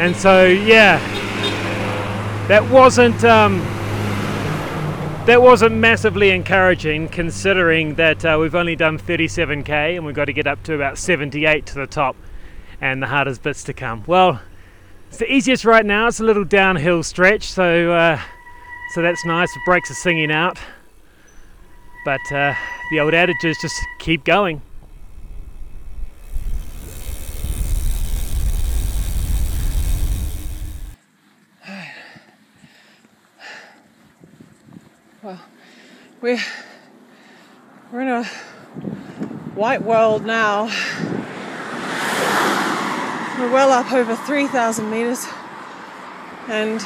And 0.00 0.16
so, 0.16 0.44
yeah, 0.44 0.98
that 2.48 2.66
wasn't 2.70 3.22
um, 3.24 3.58
that 5.26 5.42
wasn't 5.42 5.74
massively 5.74 6.30
encouraging 6.30 7.06
considering 7.08 7.96
that 7.96 8.24
uh, 8.24 8.38
we've 8.40 8.54
only 8.54 8.74
done 8.74 8.98
37k 8.98 9.96
and 9.96 10.06
we've 10.06 10.14
got 10.14 10.24
to 10.24 10.32
get 10.32 10.46
up 10.46 10.62
to 10.62 10.72
about 10.72 10.96
78 10.96 11.66
to 11.66 11.74
the 11.74 11.86
top 11.86 12.16
and 12.80 13.02
the 13.02 13.06
hardest 13.06 13.42
bits 13.42 13.62
to 13.64 13.74
come. 13.74 14.02
Well 14.06 14.40
it's 15.08 15.18
the 15.18 15.30
easiest 15.30 15.66
right 15.66 15.84
now. 15.84 16.06
It's 16.06 16.20
a 16.20 16.24
little 16.24 16.44
downhill 16.44 17.02
stretch 17.02 17.44
so 17.52 17.92
uh, 17.92 18.18
so 18.94 19.02
that's 19.02 19.26
nice. 19.26 19.52
The 19.52 19.60
brakes 19.66 19.90
are 19.90 19.94
singing 19.94 20.32
out. 20.32 20.58
But 22.06 22.32
uh, 22.32 22.54
the 22.90 23.00
old 23.00 23.12
adage 23.12 23.44
is 23.44 23.58
just 23.60 23.76
keep 23.98 24.24
going 24.24 24.62
we're 36.20 36.42
we're 37.92 38.00
in 38.00 38.08
a 38.08 38.24
white 39.54 39.82
world 39.82 40.24
now. 40.24 40.64
We're 43.38 43.52
well 43.52 43.70
up 43.70 43.92
over 43.92 44.16
3,000 44.16 44.90
meters, 44.90 45.28
and 46.48 46.80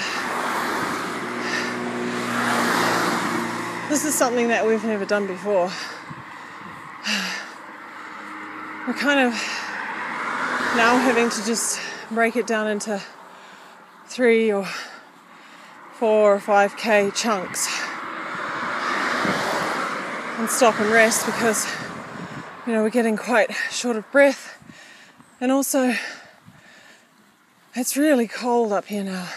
this 3.88 4.04
is 4.04 4.14
something 4.14 4.48
that 4.48 4.66
we've 4.66 4.84
never 4.84 5.06
done 5.06 5.26
before. 5.26 5.72
We're 8.86 8.94
kind 8.94 9.20
of 9.20 9.32
now 10.76 10.98
having 10.98 11.30
to 11.30 11.46
just 11.46 11.80
break 12.10 12.36
it 12.36 12.46
down 12.46 12.66
into 12.68 13.00
three 14.06 14.52
or 14.52 14.68
four 15.94 16.34
or 16.34 16.40
five 16.40 16.76
k 16.76 17.10
chunks 17.14 17.91
and 20.42 20.50
stop 20.50 20.78
and 20.80 20.90
rest 20.90 21.24
because 21.24 21.66
you 22.66 22.72
know 22.72 22.82
we're 22.82 22.90
getting 22.90 23.16
quite 23.16 23.50
short 23.70 23.96
of 23.96 24.10
breath 24.12 24.58
and 25.40 25.52
also 25.52 25.94
It's 27.74 27.96
really 27.96 28.28
cold 28.28 28.70
up 28.70 28.84
here 28.84 29.02
now. 29.02 29.30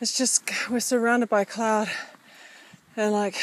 It's 0.00 0.18
just, 0.18 0.42
we're 0.68 0.80
surrounded 0.80 1.28
by 1.28 1.44
cloud 1.44 1.88
and 2.96 3.12
like 3.12 3.36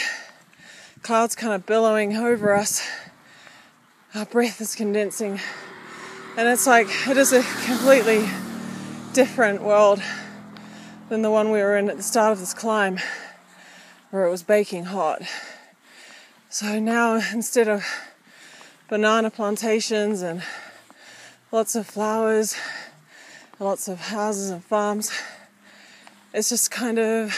clouds 1.04 1.36
kind 1.36 1.54
of 1.54 1.66
billowing 1.66 2.18
over 2.18 2.54
us. 2.54 2.86
Our 4.14 4.26
breath 4.26 4.60
is 4.60 4.76
condensing. 4.76 5.40
And 6.36 6.50
it's 6.50 6.68
like, 6.68 6.88
it 7.08 7.16
is 7.16 7.32
a 7.32 7.42
completely 7.66 8.28
different 9.14 9.62
world 9.62 10.02
than 11.08 11.22
the 11.22 11.32
one 11.32 11.50
we 11.52 11.60
were 11.60 11.78
in 11.78 11.90
at 11.90 11.96
the 11.96 12.04
start 12.04 12.34
of 12.34 12.42
this 12.42 12.54
climb, 12.54 13.00
where 14.12 14.26
it 14.26 14.32
was 14.32 14.44
baking 14.44 14.84
hot. 14.84 15.22
So 16.50 16.80
now, 16.80 17.16
instead 17.34 17.68
of 17.68 17.86
banana 18.88 19.30
plantations 19.30 20.22
and 20.22 20.42
lots 21.52 21.76
of 21.76 21.86
flowers, 21.86 22.56
lots 23.60 23.90
of 23.90 24.00
houses 24.00 24.50
and 24.50 24.64
farms, 24.64 25.12
it's 26.34 26.48
just 26.48 26.72
kind 26.72 27.00
of 27.00 27.38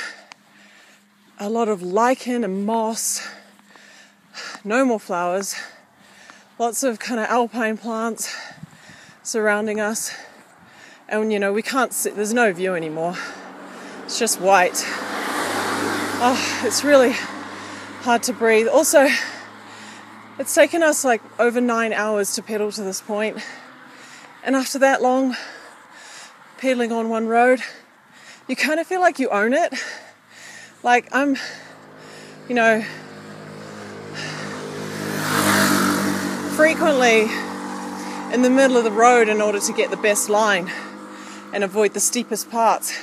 a 1.39 1.49
lot 1.49 1.69
of 1.69 1.81
lichen 1.81 2.43
and 2.43 2.67
moss, 2.67 3.27
no 4.63 4.85
more 4.85 4.99
flowers, 4.99 5.55
lots 6.59 6.83
of 6.83 6.99
kind 6.99 7.19
of 7.19 7.25
alpine 7.29 7.77
plants 7.77 8.31
surrounding 9.23 9.79
us. 9.79 10.15
And 11.07 11.33
you 11.33 11.39
know, 11.39 11.51
we 11.51 11.63
can't 11.63 11.93
see, 11.93 12.11
there's 12.11 12.33
no 12.33 12.53
view 12.53 12.75
anymore. 12.75 13.15
It's 14.05 14.19
just 14.19 14.39
white. 14.39 14.83
Oh, 16.21 16.61
it's 16.63 16.83
really 16.83 17.15
hard 18.01 18.23
to 18.23 18.33
breathe. 18.33 18.67
Also, 18.67 19.07
it's 20.39 20.55
taken 20.55 20.81
us 20.81 21.03
like 21.03 21.21
over 21.39 21.59
nine 21.59 21.91
hours 21.91 22.33
to 22.35 22.41
pedal 22.41 22.71
to 22.71 22.81
this 22.81 23.01
point. 23.01 23.37
And 24.43 24.55
after 24.55 24.79
that 24.79 25.01
long 25.01 25.35
pedaling 26.57 26.91
on 26.91 27.09
one 27.09 27.27
road, 27.27 27.59
you 28.47 28.55
kind 28.55 28.79
of 28.79 28.87
feel 28.87 29.01
like 29.01 29.19
you 29.19 29.29
own 29.29 29.53
it. 29.53 29.73
Like 30.81 31.13
I'm, 31.13 31.35
you 32.47 32.55
know, 32.55 32.81
frequently 36.55 37.27
in 38.33 38.43
the 38.43 38.49
middle 38.49 38.77
of 38.77 38.85
the 38.85 38.91
road 38.91 39.27
in 39.27 39.41
order 39.41 39.59
to 39.59 39.73
get 39.73 39.91
the 39.91 39.97
best 39.97 40.29
line 40.29 40.71
and 41.53 41.65
avoid 41.65 41.93
the 41.93 41.99
steepest 41.99 42.49
parts. 42.49 42.97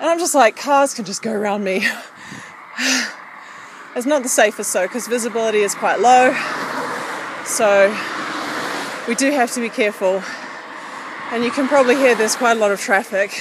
And 0.00 0.08
I'm 0.08 0.18
just 0.18 0.34
like, 0.34 0.56
cars 0.56 0.94
can 0.94 1.04
just 1.04 1.20
go 1.22 1.32
around 1.32 1.64
me. 1.64 1.86
it's 3.96 4.06
not 4.06 4.22
the 4.22 4.28
safest 4.28 4.70
so 4.70 4.86
because 4.86 5.06
visibility 5.06 5.58
is 5.58 5.74
quite 5.74 6.00
low. 6.00 6.32
So 7.44 7.88
we 9.06 9.14
do 9.14 9.30
have 9.30 9.52
to 9.52 9.60
be 9.60 9.68
careful. 9.68 10.22
And 11.30 11.44
you 11.44 11.50
can 11.50 11.68
probably 11.68 11.96
hear 11.96 12.14
there's 12.14 12.36
quite 12.36 12.56
a 12.56 12.60
lot 12.60 12.70
of 12.70 12.80
traffic 12.80 13.32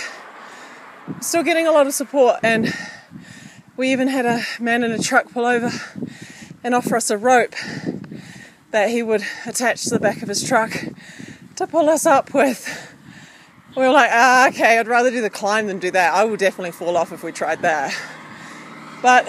still 1.20 1.44
getting 1.44 1.68
a 1.68 1.72
lot 1.72 1.86
of 1.86 1.94
support 1.94 2.38
and 2.44 2.74
we 3.76 3.92
even 3.92 4.08
had 4.08 4.26
a 4.26 4.42
man 4.60 4.84
in 4.84 4.92
a 4.92 5.00
truck 5.00 5.30
pull 5.32 5.46
over 5.46 5.72
and 6.64 6.74
offer 6.74 6.96
us 6.96 7.10
a 7.10 7.18
rope 7.18 7.56
that 8.72 8.90
he 8.90 9.04
would 9.04 9.22
attach 9.46 9.84
to 9.84 9.90
the 9.90 10.00
back 10.00 10.22
of 10.22 10.30
his 10.30 10.44
truck 10.44 10.72
to 11.56 11.68
pull 11.68 11.90
us 11.90 12.06
up 12.06 12.34
with. 12.34 12.92
We 13.76 13.84
were 13.84 13.92
like, 13.92 14.10
ah, 14.14 14.48
okay, 14.50 14.78
I'd 14.78 14.88
rather 14.88 15.12
do 15.12 15.22
the 15.22 15.30
climb 15.30 15.68
than 15.68 15.80
do 15.80 15.92
that. 15.92 16.14
I 16.14 16.24
will 16.24 16.38
definitely 16.38 16.72
fall 16.72 16.96
off 16.96 17.12
if 17.12 17.24
we 17.24 17.32
tried 17.32 17.62
that. 17.64 17.96
But 19.02 19.28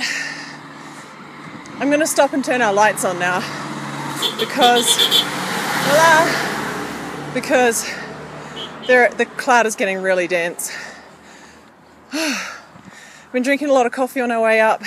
I'm 1.81 1.89
going 1.89 2.01
to 2.01 2.07
stop 2.07 2.33
and 2.33 2.45
turn 2.45 2.63
our 2.63 2.73
lights 2.73 3.05
on 3.05 3.19
now 3.19 3.41
because, 4.39 4.97
voila, 5.89 7.35
because 7.35 7.85
the 8.87 9.27
cloud 9.37 9.67
is 9.67 9.75
getting 9.75 10.01
really 10.01 10.29
dense. 10.29 10.73
Been 13.33 13.43
drinking 13.43 13.71
a 13.71 13.73
lot 13.73 13.87
of 13.87 13.93
coffee 13.93 14.21
on 14.21 14.31
our 14.31 14.41
way 14.41 14.61
up. 14.61 14.83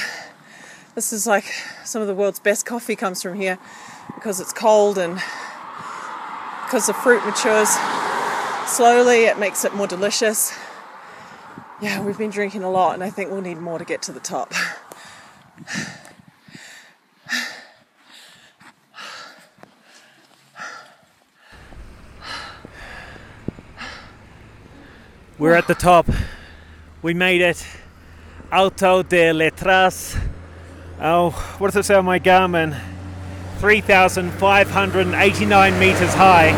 This 0.96 1.12
is 1.12 1.28
like 1.28 1.44
some 1.84 2.02
of 2.02 2.08
the 2.08 2.16
world's 2.16 2.40
best 2.40 2.66
coffee 2.66 2.96
comes 2.96 3.22
from 3.22 3.36
here 3.36 3.60
because 4.16 4.40
it's 4.40 4.54
cold 4.54 4.98
and 4.98 5.16
because 6.64 6.88
the 6.88 6.94
fruit 6.94 7.24
matures 7.26 7.70
slowly, 8.66 9.26
it 9.26 9.38
makes 9.38 9.66
it 9.66 9.76
more 9.76 9.88
delicious. 9.88 10.58
Yeah, 11.82 12.02
we've 12.02 12.18
been 12.18 12.30
drinking 12.30 12.64
a 12.64 12.72
lot 12.72 12.94
and 12.94 13.04
I 13.04 13.10
think 13.10 13.30
we'll 13.30 13.42
need 13.42 13.58
more 13.58 13.78
to 13.78 13.86
get 13.86 14.02
to 14.04 14.14
the 14.14 14.22
top. 14.22 14.54
We're 25.40 25.54
at 25.54 25.68
the 25.68 25.76
top 25.76 26.08
we 27.04 27.14
made 27.14 27.42
it. 27.42 27.64
Alto 28.52 29.04
de 29.04 29.32
Letras. 29.32 30.18
Oh, 31.00 31.30
what 31.60 31.68
does 31.68 31.76
it 31.76 31.86
say 31.86 31.94
on 31.94 32.06
my 32.06 32.20
Garmin? 32.20 32.76
3,589 33.60 35.80
meters 35.80 36.16
high. 36.16 36.54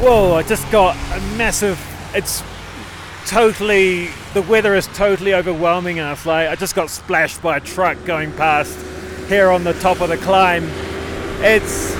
Whoa, 0.00 0.36
I 0.36 0.42
just 0.42 0.70
got 0.70 0.96
a 1.12 1.20
massive. 1.36 1.78
It's 2.14 2.42
totally. 3.26 4.08
The 4.32 4.40
weather 4.40 4.74
is 4.74 4.86
totally 4.88 5.34
overwhelming 5.34 6.00
us. 6.00 6.24
Like, 6.24 6.48
I 6.48 6.54
just 6.54 6.74
got 6.74 6.88
splashed 6.88 7.42
by 7.42 7.58
a 7.58 7.60
truck 7.60 8.02
going 8.06 8.32
past 8.32 8.74
here 9.28 9.50
on 9.50 9.64
the 9.64 9.74
top 9.74 10.00
of 10.00 10.08
the 10.08 10.16
climb. 10.16 10.64
It's. 11.42 11.94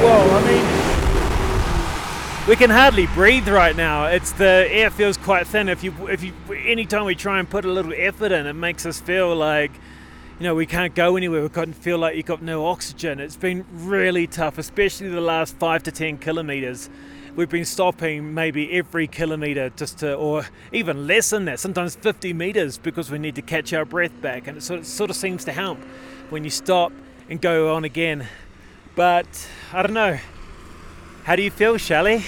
Whoa, 0.00 0.30
I 0.30 0.40
mean 0.46 0.77
we 2.48 2.56
can 2.56 2.70
hardly 2.70 3.06
breathe 3.08 3.46
right 3.46 3.76
now. 3.76 4.06
It's 4.06 4.32
the 4.32 4.66
air 4.70 4.88
feels 4.88 5.18
quite 5.18 5.46
thin. 5.46 5.68
If 5.68 5.84
you 5.84 5.92
if 6.08 6.24
you 6.24 6.32
anytime 6.50 7.04
we 7.04 7.14
try 7.14 7.38
and 7.38 7.48
put 7.48 7.66
a 7.66 7.70
little 7.70 7.92
effort 7.94 8.32
in, 8.32 8.46
it 8.46 8.54
makes 8.54 8.86
us 8.86 9.02
feel 9.02 9.36
like 9.36 9.70
you 10.40 10.44
know 10.44 10.54
we 10.54 10.64
can't 10.64 10.94
go 10.94 11.16
anywhere. 11.16 11.42
We 11.42 11.50
can't 11.50 11.74
feel 11.74 11.98
like 11.98 12.16
you've 12.16 12.24
got 12.24 12.40
no 12.40 12.66
oxygen. 12.66 13.20
It's 13.20 13.36
been 13.36 13.66
really 13.70 14.26
tough, 14.26 14.56
especially 14.56 15.10
the 15.10 15.20
last 15.20 15.56
five 15.56 15.82
to 15.82 15.92
ten 15.92 16.16
kilometers. 16.16 16.88
We've 17.36 17.50
been 17.50 17.66
stopping 17.66 18.32
maybe 18.32 18.72
every 18.72 19.08
kilometer 19.08 19.68
just 19.76 19.98
to, 19.98 20.14
or 20.14 20.46
even 20.72 21.06
less 21.06 21.30
than 21.30 21.44
that, 21.44 21.60
sometimes 21.60 21.94
50 21.94 22.32
meters 22.32 22.78
because 22.78 23.12
we 23.12 23.18
need 23.18 23.36
to 23.36 23.42
catch 23.42 23.72
our 23.72 23.84
breath 23.84 24.20
back. 24.20 24.48
And 24.48 24.56
it 24.56 24.62
sort 24.62 24.80
of, 24.80 24.86
sort 24.86 25.10
of 25.10 25.14
seems 25.14 25.44
to 25.44 25.52
help 25.52 25.78
when 26.30 26.42
you 26.42 26.50
stop 26.50 26.90
and 27.28 27.40
go 27.40 27.76
on 27.76 27.84
again. 27.84 28.26
But 28.96 29.48
I 29.72 29.82
don't 29.82 29.94
know. 29.94 30.18
How 31.28 31.36
do 31.36 31.42
you 31.42 31.50
feel, 31.50 31.76
Shelley? 31.76 32.24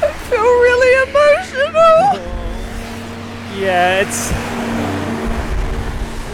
I 0.00 0.12
feel 0.28 0.40
really 0.40 1.10
emotional. 1.10 2.22
Yeah, 3.58 4.02
it's. 4.02 4.30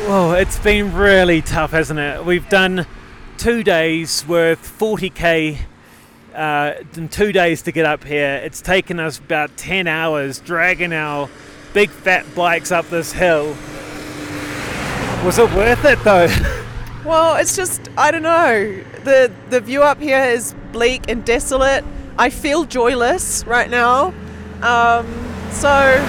Whoa, 0.07 0.33
it's 0.33 0.59
been 0.59 0.93
really 0.93 1.41
tough, 1.41 1.71
hasn't 1.71 1.99
it? 1.99 2.27
We've 2.27 2.47
done 2.51 2.87
two 3.39 3.63
days 3.63 4.29
worth 4.29 4.79
40k 4.79 5.57
uh, 6.35 6.75
in 6.99 7.09
two 7.09 7.33
days 7.33 7.63
to 7.63 7.73
get 7.73 7.87
up 7.87 8.05
here. 8.05 8.43
It's 8.45 8.61
taken 8.61 9.01
us 9.01 9.19
about 9.19 9.57
10 9.57 9.87
hours 9.87 10.39
dragging 10.39 10.93
our 10.93 11.31
big 11.73 11.89
fat 11.89 12.27
bikes 12.35 12.71
up 12.71 12.91
this 12.91 13.11
hill. 13.13 13.57
Was 15.25 15.39
it 15.39 15.51
worth 15.55 15.83
it 15.87 15.99
though? 16.05 16.29
Well, 17.05 17.35
it's 17.35 17.57
just 17.57 17.89
I 17.99 18.13
don't 18.13 18.23
know. 18.23 18.81
The 19.03 19.33
the 19.51 19.61
view 19.61 19.83
up 19.83 19.99
here 19.99 20.23
is 20.23 20.55
bleak 20.73 21.09
and 21.09 21.25
desolate. 21.25 21.85
I 22.19 22.31
feel 22.31 22.65
joyless 22.65 23.45
right 23.47 23.71
now. 23.71 24.15
Um, 24.63 25.07
so 25.51 26.01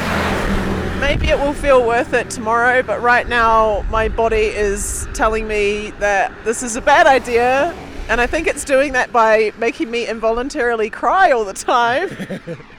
maybe 0.99 1.27
it 1.27 1.37
will 1.37 1.53
feel 1.53 1.85
worth 1.85 2.13
it 2.13 2.29
tomorrow, 2.29 2.81
but 2.81 3.01
right 3.01 3.27
now 3.27 3.85
my 3.89 4.07
body 4.09 4.37
is 4.37 5.07
telling 5.13 5.47
me 5.47 5.91
that 5.99 6.31
this 6.45 6.63
is 6.63 6.75
a 6.75 6.81
bad 6.81 7.07
idea. 7.07 7.75
And 8.09 8.19
I 8.19 8.27
think 8.27 8.47
it's 8.47 8.65
doing 8.65 8.93
that 8.93 9.13
by 9.13 9.53
making 9.57 9.89
me 9.89 10.07
involuntarily 10.07 10.89
cry 10.89 11.31
all 11.31 11.45
the 11.45 11.53
time. 11.53 12.09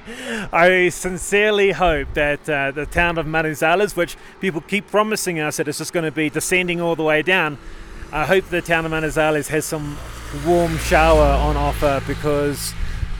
I 0.53 0.91
sincerely 0.91 1.73
hope 1.73 2.13
that 2.13 2.47
uh, 2.49 2.73
the 2.73 2.85
town 2.85 3.17
of 3.17 3.25
Manizales, 3.25 3.97
which 3.97 4.17
people 4.41 4.61
keep 4.61 4.87
promising 4.91 5.41
us 5.41 5.57
that 5.57 5.67
it's 5.67 5.79
just 5.79 5.95
going 5.95 6.05
to 6.05 6.13
be 6.13 6.29
descending 6.29 6.81
all 6.83 6.95
the 6.95 7.03
way 7.03 7.23
down, 7.23 7.57
I 8.13 8.27
hope 8.27 8.47
the 8.47 8.63
town 8.63 8.87
of 8.87 8.93
Manizales 8.93 9.49
has 9.49 9.65
some 9.65 9.97
warm 10.47 10.79
shower 10.79 11.21
on 11.21 11.57
offer 11.57 12.03
because 12.07 12.73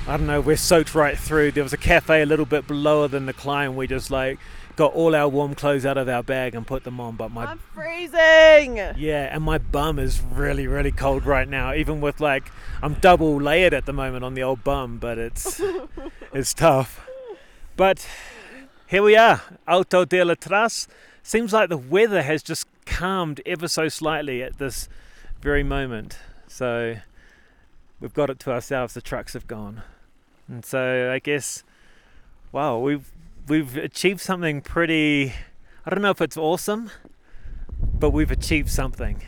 I 0.07 0.17
don't 0.17 0.27
know, 0.27 0.41
we're 0.41 0.57
soaked 0.57 0.95
right 0.95 1.19
through. 1.19 1.53
There 1.53 1.63
was 1.63 1.73
a 1.73 1.79
cafe 1.79 2.23
a 2.23 2.27
little 2.27 2.45
bit 2.45 2.69
lower 2.71 3.09
than 3.09 3.27
the 3.27 3.33
climb. 3.33 3.75
We 3.77 3.87
just 3.87 4.11
like 4.11 4.39
got 4.77 4.93
all 4.93 5.15
our 5.15 5.29
warm 5.29 5.55
clothes 5.55 5.87
out 5.87 5.97
of 5.97 6.09
our 6.09 6.23
bag 6.23 6.55
and 6.55 6.67
put 6.67 6.85
them 6.85 7.01
on. 7.01 7.17
But 7.17 7.31
my 7.31 7.47
I'm 7.47 7.59
freezing. 7.59 8.77
Yeah, 8.77 9.29
and 9.33 9.43
my 9.43 9.59
bum 9.59 9.99
is 9.99 10.21
really, 10.21 10.67
really 10.67 10.93
cold 10.93 11.25
right 11.25 11.49
now. 11.49 11.73
Even 11.75 12.01
with 12.01 12.21
like 12.21 12.51
I'm 12.83 12.95
double 12.95 13.41
layered 13.41 13.73
at 13.75 13.87
the 13.87 13.93
moment 13.93 14.25
on 14.25 14.35
the 14.35 14.43
old 14.43 14.63
bum, 14.63 14.99
but 14.99 15.19
it's 15.19 15.61
it's 16.33 16.55
tough. 16.55 17.09
But 17.77 18.07
here 18.87 19.03
we 19.03 19.17
are, 19.17 19.43
Alto 19.67 20.05
de 20.05 20.23
Letras. 20.23 20.87
Seems 21.23 21.53
like 21.53 21.71
the 21.71 21.79
weather 21.79 22.23
has 22.23 22.43
just 22.43 22.67
calmed 22.87 23.41
ever 23.47 23.69
so 23.69 23.89
slightly 23.89 24.43
at 24.43 24.59
this 24.59 24.89
very 25.41 25.63
moment. 25.63 26.19
So 26.47 26.97
we've 28.01 28.15
got 28.15 28.31
it 28.31 28.39
to 28.41 28.53
ourselves, 28.53 28.95
the 28.95 29.03
trucks 29.03 29.33
have 29.33 29.47
gone. 29.47 29.83
And 30.49 30.65
so 30.65 31.11
I 31.13 31.19
guess 31.19 31.65
Wow, 32.55 32.79
we've 32.79 33.11
we've 33.49 33.77
achieved 33.77 34.21
something 34.21 34.61
pretty. 34.61 35.33
I 35.85 35.91
don't 35.91 36.03
know 36.03 36.11
if 36.11 36.21
it's 36.21 36.37
awesome, 36.37 36.89
but 37.99 38.11
we've 38.11 38.31
achieved 38.31 38.71
something. 38.71 39.21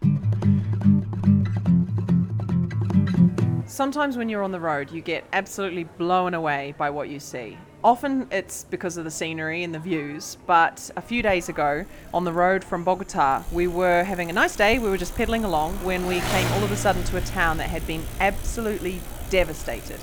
Sometimes 3.66 4.16
when 4.16 4.30
you're 4.30 4.42
on 4.42 4.52
the 4.52 4.60
road, 4.60 4.90
you 4.90 5.02
get 5.02 5.26
absolutely 5.34 5.84
blown 5.84 6.32
away 6.32 6.74
by 6.78 6.88
what 6.88 7.10
you 7.10 7.20
see. 7.20 7.58
Often 7.84 8.28
it's 8.30 8.62
because 8.70 8.96
of 8.96 9.02
the 9.02 9.10
scenery 9.10 9.64
and 9.64 9.74
the 9.74 9.78
views, 9.80 10.38
but 10.46 10.88
a 10.96 11.02
few 11.02 11.20
days 11.20 11.48
ago 11.48 11.84
on 12.14 12.22
the 12.22 12.32
road 12.32 12.62
from 12.62 12.84
Bogota, 12.84 13.42
we 13.50 13.66
were 13.66 14.04
having 14.04 14.30
a 14.30 14.32
nice 14.32 14.54
day. 14.54 14.78
We 14.78 14.88
were 14.88 14.96
just 14.96 15.16
pedaling 15.16 15.42
along 15.42 15.74
when 15.84 16.06
we 16.06 16.20
came 16.20 16.46
all 16.52 16.62
of 16.62 16.70
a 16.70 16.76
sudden 16.76 17.02
to 17.04 17.16
a 17.16 17.20
town 17.22 17.56
that 17.56 17.70
had 17.70 17.84
been 17.84 18.04
absolutely 18.20 19.00
devastated. 19.30 19.98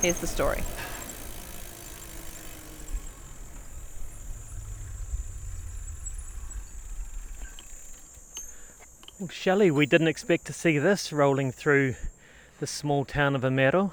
Here's 0.00 0.18
the 0.18 0.26
story. 0.26 0.64
Well, 9.20 9.28
Shelley, 9.28 9.70
we 9.70 9.86
didn't 9.86 10.08
expect 10.08 10.46
to 10.46 10.52
see 10.52 10.76
this 10.78 11.12
rolling 11.12 11.52
through 11.52 11.94
the 12.58 12.66
small 12.66 13.04
town 13.04 13.36
of 13.36 13.42
Armero. 13.42 13.92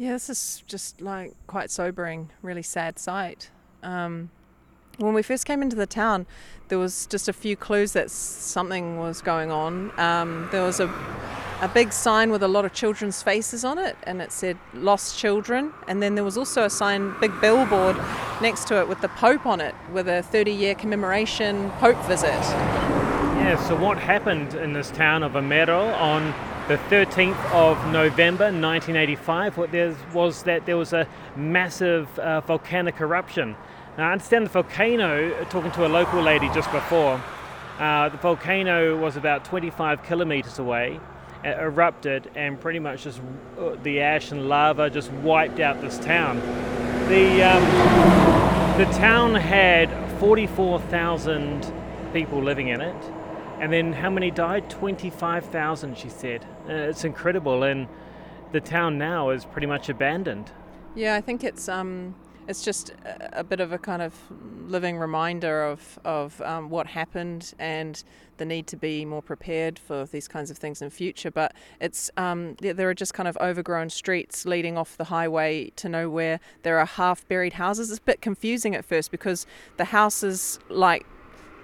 Yeah, 0.00 0.12
this 0.12 0.30
is 0.30 0.64
just 0.66 1.02
like 1.02 1.34
quite 1.46 1.70
sobering, 1.70 2.30
really 2.40 2.62
sad 2.62 2.98
sight. 2.98 3.50
Um, 3.82 4.30
when 4.96 5.12
we 5.12 5.20
first 5.20 5.44
came 5.44 5.60
into 5.60 5.76
the 5.76 5.86
town, 5.86 6.24
there 6.68 6.78
was 6.78 7.06
just 7.06 7.28
a 7.28 7.34
few 7.34 7.54
clues 7.54 7.92
that 7.92 8.10
something 8.10 8.98
was 8.98 9.20
going 9.20 9.50
on. 9.50 9.92
Um, 10.00 10.48
there 10.52 10.62
was 10.62 10.80
a 10.80 10.86
a 11.60 11.68
big 11.68 11.92
sign 11.92 12.30
with 12.30 12.42
a 12.42 12.48
lot 12.48 12.64
of 12.64 12.72
children's 12.72 13.22
faces 13.22 13.62
on 13.62 13.76
it, 13.76 13.94
and 14.04 14.22
it 14.22 14.32
said 14.32 14.56
"Lost 14.72 15.18
Children." 15.18 15.74
And 15.86 16.02
then 16.02 16.14
there 16.14 16.24
was 16.24 16.38
also 16.38 16.64
a 16.64 16.70
sign, 16.70 17.14
big 17.20 17.38
billboard 17.38 17.96
next 18.40 18.68
to 18.68 18.80
it 18.80 18.88
with 18.88 19.02
the 19.02 19.08
Pope 19.08 19.44
on 19.44 19.60
it, 19.60 19.74
with 19.92 20.08
a 20.08 20.24
30-year 20.32 20.76
commemoration 20.76 21.70
Pope 21.72 22.02
visit. 22.06 22.40
Yeah, 23.36 23.62
so 23.68 23.76
what 23.76 23.98
happened 23.98 24.54
in 24.54 24.72
this 24.72 24.90
town 24.90 25.22
of 25.22 25.32
Armero 25.32 25.94
on 26.00 26.32
the 26.68 26.76
13th 26.88 27.52
of 27.52 27.76
November 27.92 28.44
1985 28.44 29.56
what 29.56 29.72
there 29.72 29.94
was 30.12 30.42
that 30.44 30.66
there 30.66 30.76
was 30.76 30.92
a 30.92 31.06
massive 31.36 32.18
uh, 32.18 32.40
volcanic 32.40 33.00
eruption. 33.00 33.56
Now, 33.98 34.08
I 34.08 34.12
understand 34.12 34.46
the 34.46 34.50
volcano, 34.50 35.32
uh, 35.32 35.44
talking 35.46 35.72
to 35.72 35.86
a 35.86 35.88
local 35.88 36.22
lady 36.22 36.48
just 36.54 36.70
before, 36.70 37.20
uh, 37.78 38.08
the 38.08 38.18
volcano 38.18 38.96
was 38.96 39.16
about 39.16 39.44
25 39.44 40.02
kilometers 40.04 40.58
away, 40.58 41.00
uh, 41.44 41.48
erupted, 41.48 42.30
and 42.34 42.60
pretty 42.60 42.78
much 42.78 43.04
just 43.04 43.20
uh, 43.58 43.74
the 43.82 44.00
ash 44.00 44.30
and 44.30 44.48
lava 44.48 44.90
just 44.90 45.10
wiped 45.12 45.60
out 45.60 45.80
this 45.80 45.98
town. 45.98 46.38
The, 47.08 47.42
um, 47.42 48.78
the 48.78 48.84
town 48.92 49.34
had 49.34 49.90
44,000 50.20 51.72
people 52.12 52.42
living 52.42 52.68
in 52.68 52.80
it. 52.80 53.19
And 53.60 53.70
then 53.70 53.92
how 53.92 54.08
many 54.08 54.30
died? 54.30 54.70
25,000, 54.70 55.96
she 55.96 56.08
said. 56.08 56.46
Uh, 56.66 56.72
it's 56.72 57.04
incredible. 57.04 57.62
And 57.62 57.88
the 58.52 58.60
town 58.60 58.96
now 58.96 59.30
is 59.30 59.44
pretty 59.44 59.66
much 59.66 59.88
abandoned. 59.88 60.50
Yeah, 60.94 61.14
I 61.14 61.20
think 61.20 61.44
it's 61.44 61.68
um, 61.68 62.14
it's 62.48 62.64
just 62.64 62.92
a, 63.32 63.44
bit 63.44 63.60
of 63.60 63.70
a 63.70 63.78
kind 63.78 64.02
of 64.02 64.14
living 64.66 64.98
reminder 64.98 65.62
of 65.62 65.98
of 66.04 66.40
um, 66.40 66.68
what 66.68 66.88
happened 66.88 67.54
and 67.58 68.02
the 68.38 68.44
need 68.44 68.66
to 68.66 68.76
be 68.76 69.04
more 69.04 69.22
prepared 69.22 69.78
for 69.78 70.06
these 70.06 70.26
kinds 70.26 70.50
of 70.50 70.58
things 70.58 70.82
in 70.82 70.90
future. 70.90 71.30
But 71.30 71.54
it's 71.80 72.10
um, 72.16 72.56
there 72.60 72.88
are 72.88 72.94
just 72.94 73.14
kind 73.14 73.28
of 73.28 73.36
overgrown 73.40 73.90
streets 73.90 74.46
leading 74.46 74.76
off 74.76 74.96
the 74.96 75.04
highway 75.04 75.70
to 75.76 75.88
nowhere. 75.88 76.40
There 76.62 76.78
are 76.78 76.86
half 76.86 77.28
buried 77.28 77.52
houses. 77.52 77.90
It's 77.90 78.00
a 78.00 78.02
bit 78.02 78.20
confusing 78.20 78.74
at 78.74 78.84
first 78.84 79.10
because 79.10 79.46
the 79.76 79.84
houses 79.84 80.58
like 80.68 81.06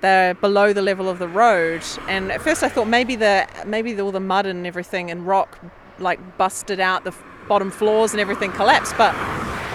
they're 0.06 0.34
below 0.34 0.72
the 0.72 0.82
level 0.82 1.08
of 1.08 1.18
the 1.18 1.26
road. 1.26 1.82
And 2.08 2.30
at 2.30 2.40
first 2.40 2.62
I 2.62 2.68
thought 2.68 2.86
maybe 2.86 3.16
the 3.16 3.48
maybe 3.66 4.00
all 4.00 4.12
the 4.12 4.20
mud 4.20 4.46
and 4.46 4.66
everything 4.66 5.10
and 5.10 5.26
rock 5.26 5.58
like 5.98 6.20
busted 6.38 6.78
out 6.78 7.02
the 7.04 7.14
bottom 7.48 7.70
floors 7.70 8.12
and 8.12 8.20
everything 8.20 8.52
collapsed. 8.52 8.94
But 8.96 9.14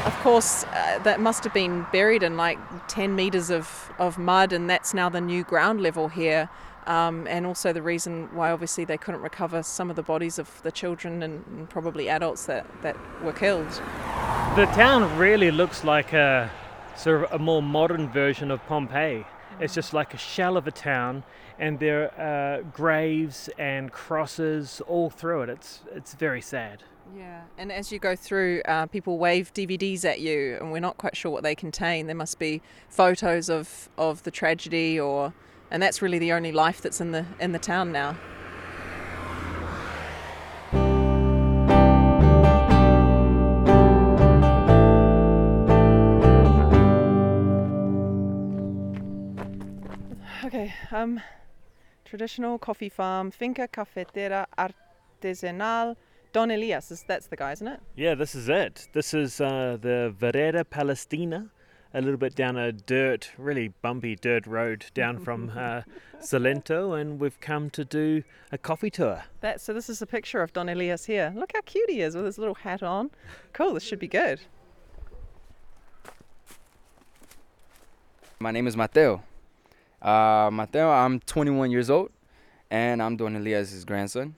of 0.06 0.16
course 0.22 0.64
uh, 0.64 1.00
that 1.04 1.20
must 1.20 1.44
have 1.44 1.54
been 1.54 1.86
buried 1.92 2.24
in 2.24 2.38
like 2.38 2.58
10 2.88 3.14
meters 3.14 3.50
of, 3.50 3.92
of 4.00 4.18
mud 4.18 4.54
and 4.54 4.70
that's 4.70 4.94
now 4.94 5.10
the 5.10 5.20
new 5.20 5.44
ground 5.44 5.82
level 5.82 6.08
here. 6.08 6.50
Um, 6.88 7.28
and 7.28 7.46
also 7.46 7.74
the 7.74 7.82
reason 7.82 8.30
why 8.34 8.52
obviously 8.52 8.86
they 8.86 8.98
couldn't 8.98 9.22
recover 9.22 9.62
some 9.62 9.90
of 9.90 9.96
the 9.96 10.02
bodies 10.02 10.40
of 10.40 10.64
the 10.64 10.72
children 10.72 11.22
and, 11.22 11.46
and 11.48 11.70
probably 11.70 12.10
adults 12.10 12.46
that, 12.46 12.66
that 12.82 12.96
were 13.22 13.34
killed. 13.34 13.70
The 14.56 14.66
town 14.74 15.16
really 15.18 15.52
looks 15.52 15.84
like 15.84 16.14
a 16.14 16.50
sort 16.96 17.26
of 17.26 17.34
a 17.34 17.44
more 17.44 17.62
modern 17.62 18.08
version 18.10 18.50
of 18.50 18.66
Pompeii. 18.66 19.26
It's 19.62 19.76
just 19.76 19.94
like 19.94 20.16
a 20.16 20.18
shell 20.18 20.58
of 20.58 20.66
a 20.66 20.72
town, 20.72 21.24
and 21.60 21.78
there 21.78 22.12
are 22.20 22.64
graves 22.64 23.48
and 23.60 23.92
crosses 23.92 24.82
all 24.88 25.12
through 25.12 25.44
it. 25.44 25.50
It's 25.50 25.82
it's 25.94 26.16
very 26.16 26.42
sad. 26.42 26.84
Yeah, 27.16 27.42
and 27.60 27.72
as 27.72 27.92
you 27.92 28.00
go 28.00 28.16
through, 28.16 28.62
uh, 28.66 28.88
people 28.88 29.20
wave 29.20 29.54
DVDs 29.54 30.04
at 30.04 30.20
you, 30.20 30.58
and 30.60 30.72
we're 30.72 30.80
not 30.80 30.98
quite 30.98 31.16
sure 31.16 31.32
what 31.32 31.44
they 31.44 31.54
contain. 31.54 32.08
There 32.08 32.16
must 32.16 32.40
be 32.40 32.62
photos 32.90 33.50
of, 33.50 33.90
of 33.98 34.24
the 34.24 34.32
tragedy, 34.32 35.00
or 35.00 35.34
and 35.70 35.84
that's 35.84 36.02
really 36.02 36.18
the 36.18 36.34
only 36.34 36.52
life 36.52 36.82
that's 36.82 37.00
in 37.00 37.12
the 37.12 37.26
in 37.40 37.52
the 37.52 37.60
town 37.60 37.92
now. 37.92 38.18
Um, 51.02 51.22
traditional 52.06 52.58
coffee 52.58 52.90
farm, 52.90 53.32
finca 53.32 53.68
cafetera 53.68 54.48
artesanal. 54.58 55.96
Don 56.34 56.50
Elias, 56.52 56.92
is, 56.92 57.04
that's 57.08 57.28
the 57.28 57.36
guy, 57.36 57.52
isn't 57.52 57.68
it? 57.68 57.80
Yeah, 57.96 58.16
this 58.16 58.36
is 58.36 58.48
it. 58.48 58.88
This 58.94 59.14
is 59.14 59.42
uh, 59.42 59.78
the 59.82 60.14
Vereda 60.18 60.64
Palestina, 60.64 61.50
a 61.94 62.00
little 62.00 62.18
bit 62.18 62.36
down 62.36 62.56
a 62.56 62.72
dirt, 62.72 63.32
really 63.38 63.74
bumpy 63.82 64.16
dirt 64.16 64.48
road 64.48 64.86
down 64.94 65.20
from 65.26 65.52
uh, 65.56 65.82
Salento, 66.22 67.00
and 67.00 67.20
we've 67.20 67.40
come 67.42 67.70
to 67.72 67.84
do 67.84 68.24
a 68.52 68.58
coffee 68.58 68.90
tour. 68.90 69.24
That, 69.42 69.60
so 69.60 69.74
this 69.74 69.90
is 69.90 70.02
a 70.02 70.08
picture 70.08 70.42
of 70.42 70.54
Don 70.54 70.70
Elias 70.70 71.06
here. 71.06 71.34
Look 71.36 71.52
how 71.54 71.62
cute 71.62 71.90
he 71.90 72.02
is 72.02 72.16
with 72.16 72.26
his 72.26 72.38
little 72.38 72.56
hat 72.56 72.82
on. 72.82 73.12
Cool, 73.52 73.74
this 73.74 73.84
should 73.84 74.00
be 74.00 74.08
good. 74.08 74.40
My 78.40 78.52
name 78.52 78.68
is 78.68 78.78
Mateo. 78.78 79.22
Uh, 80.02 80.50
Mateo, 80.52 80.90
I'm 80.90 81.20
21 81.20 81.70
years 81.70 81.92
old, 81.92 82.10
and 82.72 83.04
I'm 83.04 83.18
Don 83.18 83.36
Elias' 83.36 83.84
grandson. 83.84 84.34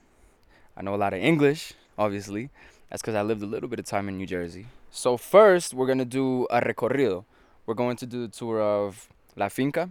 I 0.76 0.82
know 0.82 0.94
a 0.94 0.96
lot 0.96 1.14
of 1.14 1.20
English, 1.20 1.72
obviously. 1.96 2.50
That's 2.90 3.00
because 3.00 3.14
I 3.14 3.22
lived 3.22 3.42
a 3.42 3.46
little 3.46 3.68
bit 3.68 3.78
of 3.78 3.86
time 3.86 4.10
in 4.10 4.18
New 4.18 4.26
Jersey. 4.26 4.66
So 4.90 5.16
first, 5.16 5.72
we're 5.72 5.86
gonna 5.86 6.04
do 6.04 6.46
a 6.50 6.60
recorrido. 6.60 7.24
We're 7.64 7.74
going 7.74 7.96
to 7.96 8.06
do 8.06 8.26
the 8.26 8.28
tour 8.28 8.60
of 8.60 9.08
La 9.36 9.48
Finca, 9.48 9.88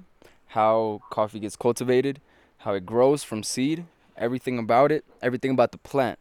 how 0.49 1.01
coffee 1.09 1.39
gets 1.39 1.55
cultivated, 1.55 2.21
how 2.59 2.75
it 2.75 2.85
grows 2.85 3.23
from 3.23 3.41
seed, 3.41 3.85
everything 4.15 4.59
about 4.59 4.91
it, 4.91 5.03
everything 5.23 5.49
about 5.49 5.71
the 5.71 5.79
plant. 5.79 6.19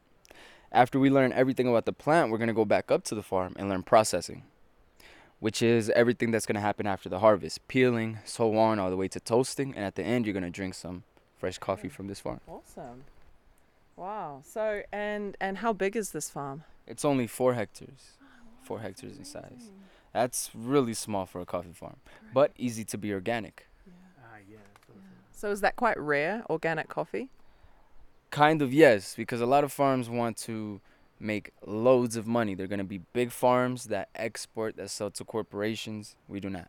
After 0.73 0.99
we 0.99 1.11
learn 1.11 1.31
everything 1.35 1.69
about 1.69 1.85
the 1.85 1.93
plant, 1.93 2.31
we're 2.31 2.39
gonna 2.39 2.55
go 2.55 2.65
back 2.65 2.91
up 2.91 3.05
to 3.05 3.15
the 3.15 3.23
farm 3.23 3.53
and 3.59 3.69
learn 3.69 3.83
processing, 3.83 4.45
which 5.43 5.61
is 5.61 5.91
everything 5.91 6.31
that's 6.31 6.47
gonna 6.47 6.61
happen 6.61 6.87
after 6.87 7.09
the 7.09 7.19
harvest, 7.19 7.67
peeling, 7.67 8.21
so 8.25 8.57
on, 8.57 8.79
all 8.79 8.91
the 8.91 8.97
way 8.97 9.09
to 9.09 9.19
toasting, 9.19 9.75
and 9.75 9.85
at 9.85 9.97
the 9.97 10.05
end, 10.05 10.25
you're 10.25 10.33
gonna 10.33 10.49
drink 10.49 10.73
some 10.73 11.03
fresh 11.37 11.57
mm. 11.57 11.63
coffee 11.63 11.89
from 11.89 12.07
this 12.07 12.21
farm. 12.21 12.41
Awesome. 12.47 13.03
Wow. 13.97 14.43
So 14.45 14.83
and 14.93 15.37
and 15.41 15.59
how 15.59 15.73
big 15.73 15.97
is 15.97 16.13
this 16.13 16.31
farm? 16.31 16.63
It's 16.87 17.05
only 17.05 17.27
four 17.27 17.55
hectares, 17.55 18.13
ah, 18.23 18.27
four 18.63 18.79
hectares 18.79 19.19
in 19.19 19.25
size. 19.25 19.73
That's 20.13 20.49
really 20.55 20.95
small 20.95 21.27
for 21.27 21.41
a 21.41 21.45
coffee 21.45 21.73
farm, 21.73 21.97
but 22.33 22.53
easy 22.57 22.85
to 22.85 22.97
be 22.97 23.13
organic. 23.13 23.67
Ah, 24.23 24.37
so 25.33 25.51
is 25.51 25.61
that 25.61 25.75
quite 25.75 25.99
rare, 25.99 26.45
organic 26.49 26.89
coffee? 26.89 27.31
Kind 28.31 28.63
of 28.63 28.73
yes, 28.73 29.17
because 29.17 29.41
a 29.41 29.47
lot 29.47 29.65
of 29.65 29.73
farms 29.73 30.09
want 30.09 30.37
to 30.49 30.81
make 31.23 31.53
loads 31.65 32.17
of 32.17 32.27
money. 32.27 32.55
They're 32.55 32.67
gonna 32.67 32.85
be 32.85 32.99
big 33.13 33.31
farms 33.31 33.85
that 33.85 34.09
export, 34.15 34.77
that 34.77 34.91
sell 34.91 35.11
to 35.13 35.25
corporations. 35.25 36.17
We 36.29 36.41
do 36.41 36.51
not. 36.51 36.69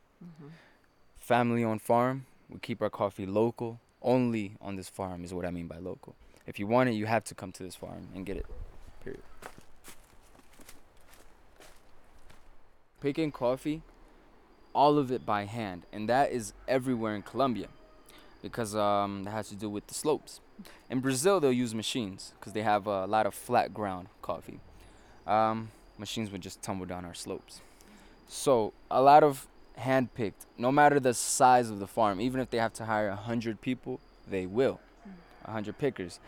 Family-owned 1.18 1.82
farm. 1.82 2.26
We 2.50 2.60
keep 2.60 2.82
our 2.82 2.89
coffee 2.89 3.26
local. 3.26 3.80
Only 4.02 4.56
on 4.62 4.76
this 4.76 4.89
farm 4.89 5.24
is 5.24 5.34
what 5.34 5.46
I 5.46 5.52
mean 5.52 5.68
by 5.68 5.78
local. 5.78 6.16
If 6.46 6.60
you 6.60 6.68
want 6.68 6.89
it, 6.89 6.94
you 6.94 7.06
have 7.06 7.24
to 7.26 7.36
come 7.36 7.52
to 7.54 7.63
this 7.63 7.76
farm 7.76 8.10
and 8.13 8.26
get 8.26 8.38
it. 8.38 8.46
Period. 9.04 9.24
Picking 13.00 13.32
coffee, 13.32 13.82
all 14.74 14.98
of 14.98 15.12
it 15.12 15.26
by 15.26 15.46
hand, 15.46 15.84
and 15.92 16.08
that 16.10 16.32
is 16.32 16.54
everywhere 16.68 17.16
in 17.16 17.22
Colombia, 17.22 17.68
because 18.42 18.76
um, 18.76 19.24
that 19.24 19.32
has 19.32 19.50
to 19.50 19.56
do 19.56 19.70
with 19.70 19.88
the 19.88 19.94
slopes. 19.94 20.39
In 20.89 21.00
Brazil, 21.00 21.39
they'll 21.39 21.52
use 21.52 21.74
machines 21.74 22.34
because 22.39 22.54
they 22.54 22.62
have 22.62 22.88
a 22.88 23.06
lot 23.06 23.26
of 23.26 23.34
flat 23.34 23.74
ground 23.74 24.08
coffee. 24.22 24.60
Um, 25.26 25.70
machines 25.98 26.32
would 26.32 26.42
just 26.42 26.62
tumble 26.62 26.86
down 26.86 27.06
our 27.06 27.13
slopes. 27.13 27.62
So 28.28 28.74
a 28.89 29.02
lot 29.02 29.24
of 29.24 29.48
hand 29.78 30.13
picked, 30.13 30.46
no 30.58 30.72
matter 30.72 31.00
the 31.00 31.13
size 31.13 31.70
of 31.70 31.80
the 31.80 31.88
farm, 31.88 32.22
even 32.22 32.39
if 32.39 32.50
they 32.50 32.58
have 32.58 32.74
to 32.74 32.86
hire 32.86 33.10
a 33.10 33.16
hundred 33.16 33.62
people, 33.62 34.00
they 34.28 34.46
will, 34.46 34.80
a 35.46 35.52
hundred 35.52 35.78
pickers. 35.78 36.20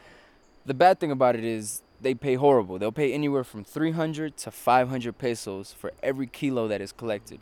The 0.65 0.73
bad 0.73 0.99
thing 0.99 1.11
about 1.11 1.35
it 1.35 1.43
is 1.43 1.81
they 2.01 2.13
pay 2.13 2.35
horrible. 2.35 2.79
They'll 2.79 2.91
pay 2.91 3.13
anywhere 3.13 3.43
from 3.43 3.63
300 3.63 4.35
to 4.37 4.51
500 4.51 5.17
pesos 5.17 5.73
for 5.73 5.93
every 6.01 6.27
kilo 6.27 6.67
that 6.67 6.81
is 6.81 6.91
collected. 6.91 7.39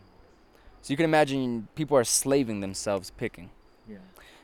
So 0.82 0.91
you 0.91 0.98
can 0.98 1.06
imagine 1.06 1.67
people 1.76 1.98
are 1.98 2.04
slaving 2.04 2.60
themselves 2.60 3.12
picking. 3.12 3.50
Yeah. 3.88 3.98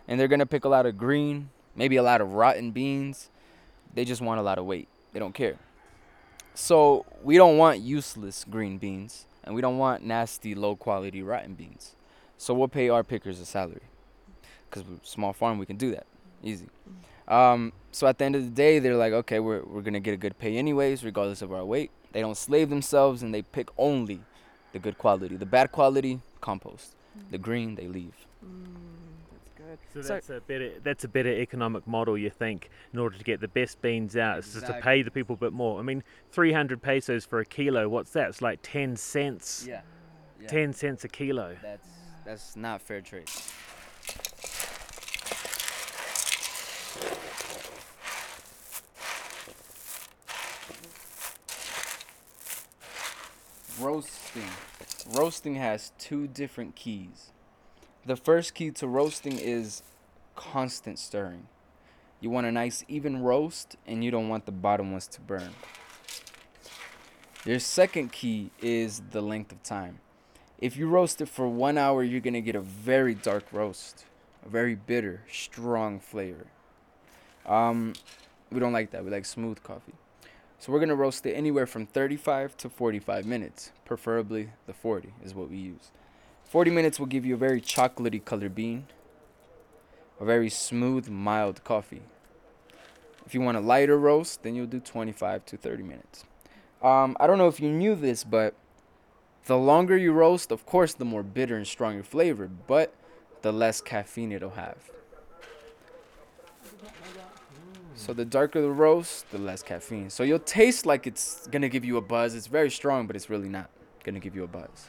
And 0.08 0.20
they're 0.20 0.30
gonna 0.30 0.46
pick 0.46 0.64
a 0.64 0.70
lot 0.70 0.86
of 0.86 0.98
green, 0.98 1.50
maybe 1.80 1.96
a 1.96 2.04
lot 2.04 2.20
of 2.22 2.34
rotten 2.34 2.72
beans. 2.72 3.30
They 3.96 4.06
just 4.06 4.22
want 4.22 4.40
a 4.40 4.44
lot 4.44 4.60
of 4.60 4.66
weight. 4.66 4.90
They 5.14 5.20
don't 5.20 5.34
care. 5.34 5.58
So 6.54 7.06
we 7.24 7.38
don't 7.38 7.58
want 7.58 7.80
useless 7.80 8.46
green 8.48 8.78
beans, 8.78 9.26
and 9.44 9.56
we 9.56 9.62
don't 9.62 9.78
want 9.78 10.04
nasty, 10.04 10.54
low 10.54 10.76
quality 10.76 11.24
rotten 11.24 11.54
beans. 11.56 11.96
So 12.38 12.54
we'll 12.54 12.68
pay 12.68 12.90
our 12.90 13.04
pickers 13.04 13.40
a 13.40 13.46
salary, 13.46 13.88
because 14.70 14.84
we're 14.84 14.98
a 14.98 15.08
small 15.08 15.34
farm. 15.34 15.58
We 15.58 15.66
can 15.66 15.78
do 15.78 15.92
that 15.92 16.06
easy. 16.44 16.68
Um, 17.28 17.74
so 17.92 18.08
at 18.08 18.18
the 18.18 18.26
end 18.26 18.36
of 18.36 18.44
the 18.44 18.52
day, 18.52 18.80
they're 18.80 18.98
like, 19.06 19.14
okay, 19.14 19.40
we're 19.40 19.64
we're 19.64 19.82
gonna 19.82 20.00
get 20.00 20.14
a 20.14 20.18
good 20.26 20.38
pay 20.38 20.58
anyways, 20.58 21.04
regardless 21.04 21.42
of 21.42 21.54
our 21.54 21.64
weight. 21.64 21.92
They 22.12 22.22
don't 22.22 22.38
slave 22.38 22.70
themselves, 22.70 23.24
and 23.24 23.34
they 23.34 23.42
pick 23.42 23.70
only 23.78 24.20
the 24.74 24.80
good 24.80 24.98
quality. 24.98 25.36
The 25.38 25.46
bad 25.46 25.72
quality, 25.72 26.20
compost. 26.42 26.94
The 27.32 27.38
green, 27.38 27.76
they 27.76 27.88
leave. 27.88 28.18
That's 28.42 28.99
So 29.94 30.02
So- 30.02 30.08
that's 30.14 30.30
a 30.30 30.42
better 30.42 30.80
that's 30.80 31.04
a 31.04 31.08
better 31.08 31.30
economic 31.30 31.86
model, 31.88 32.18
you 32.18 32.30
think, 32.30 32.70
in 32.94 33.00
order 33.00 33.18
to 33.18 33.24
get 33.24 33.40
the 33.42 33.48
best 33.48 33.82
beans 33.82 34.16
out. 34.18 34.40
It's 34.40 34.54
just 34.54 34.66
to 34.66 34.74
pay 34.82 35.02
the 35.02 35.12
people 35.12 35.34
a 35.36 35.38
bit 35.38 35.54
more. 35.54 35.80
I 35.80 35.84
mean, 35.84 36.04
300 36.32 36.82
pesos 36.82 37.26
for 37.26 37.40
a 37.40 37.46
kilo. 37.46 37.88
What's 37.90 38.12
that? 38.12 38.30
It's 38.30 38.42
like 38.42 38.60
10 38.64 38.96
cents. 38.96 39.66
Yeah. 39.68 39.82
yeah. 40.42 40.48
10 40.48 40.74
cents 40.74 41.04
a 41.04 41.08
kilo. 41.10 41.58
That's 41.62 41.88
that's 42.26 42.56
not 42.56 42.82
fair 42.82 43.02
trade. 43.02 43.30
Roasting. 53.80 54.50
Roasting 55.12 55.56
has 55.56 55.92
two 55.98 56.28
different 56.28 56.76
keys. 56.76 57.32
The 58.06 58.16
first 58.16 58.54
key 58.54 58.72
to 58.72 58.88
roasting 58.88 59.38
is 59.38 59.84
constant 60.36 60.98
stirring. 61.00 61.48
You 62.22 62.30
want 62.30 62.48
a 62.48 62.52
nice 62.52 62.86
even 62.88 63.22
roast 63.22 63.76
and 63.86 64.04
you 64.04 64.10
don't 64.10 64.30
want 64.30 64.46
the 64.46 64.54
bottom 64.54 64.92
ones 64.92 65.08
to 65.08 65.22
burn. 65.22 65.50
Your 67.46 67.60
second 67.60 68.12
key 68.12 68.52
is 68.62 69.02
the 69.12 69.22
length 69.22 69.52
of 69.52 69.62
time. 69.64 70.00
If 70.60 70.78
you 70.78 70.88
roast 70.88 71.22
it 71.22 71.28
for 71.28 71.48
one 71.48 71.78
hour, 71.78 72.04
you're 72.04 72.22
gonna 72.22 72.42
get 72.42 72.56
a 72.56 72.62
very 72.62 73.16
dark 73.16 73.46
roast, 73.52 74.06
a 74.46 74.50
very 74.50 74.76
bitter, 74.76 75.22
strong 75.32 76.00
flavor. 76.00 76.48
Um, 77.46 77.94
we 78.52 78.60
don't 78.60 78.74
like 78.74 78.92
that. 78.92 79.04
We 79.04 79.12
like 79.12 79.26
smooth 79.26 79.62
coffee. 79.62 79.94
So 80.58 80.72
we're 80.72 80.80
gonna 80.80 80.96
roast 80.96 81.26
it 81.26 81.34
anywhere 81.34 81.66
from 81.66 81.86
35 81.86 82.56
to 82.58 82.70
45 82.70 83.26
minutes. 83.26 83.72
Preferably 83.86 84.52
the 84.68 84.74
40 84.74 85.14
is 85.24 85.34
what 85.34 85.50
we 85.50 85.58
use. 85.58 85.92
40 86.50 86.72
minutes 86.72 87.00
will 87.00 87.06
give 87.06 87.28
you 87.28 87.36
a 87.36 87.38
very 87.38 87.62
chocolatey 87.62 88.26
colored 88.26 88.56
bean, 88.56 88.88
a 90.20 90.26
very 90.26 90.50
smooth, 90.50 91.08
mild 91.08 91.64
coffee. 91.64 92.02
If 93.24 93.36
you 93.36 93.42
want 93.42 93.58
a 93.58 93.60
lighter 93.60 94.00
roast, 94.00 94.42
then 94.42 94.56
you'll 94.56 94.66
do 94.66 94.80
25 94.80 95.46
to 95.46 95.58
30 95.58 95.84
minutes. 95.84 96.24
Um, 96.82 97.16
I 97.20 97.28
don't 97.28 97.38
know 97.38 97.50
if 97.50 97.60
you 97.60 97.70
knew 97.70 97.94
this, 97.94 98.24
but 98.24 98.56
the 99.46 99.60
longer 99.60 99.96
you 99.96 100.12
roast, 100.12 100.52
of 100.52 100.66
course, 100.66 100.96
the 100.96 101.06
more 101.06 101.22
bitter 101.22 101.56
and 101.56 101.68
strong 101.68 101.94
your 101.94 102.04
flavor, 102.04 102.50
but 102.66 102.96
the 103.44 103.54
less 103.54 103.80
caffeine 103.80 104.32
it'll 104.32 104.50
have. 104.50 104.90
So 107.94 108.12
the 108.12 108.26
darker 108.26 108.60
the 108.60 108.72
roast, 108.72 109.30
the 109.30 109.38
less 109.38 109.62
caffeine. 109.62 110.10
So 110.10 110.24
you'll 110.24 110.40
taste 110.40 110.88
like 110.88 111.06
it's 111.06 111.46
gonna 111.46 111.70
give 111.70 111.86
you 111.86 111.98
a 111.98 112.02
buzz. 112.02 112.34
It's 112.34 112.48
very 112.48 112.72
strong, 112.72 113.06
but 113.06 113.16
it's 113.16 113.30
really 113.30 113.50
not 113.50 113.70
gonna 114.04 114.20
give 114.20 114.36
you 114.36 114.44
a 114.44 114.48
buzz. 114.48 114.88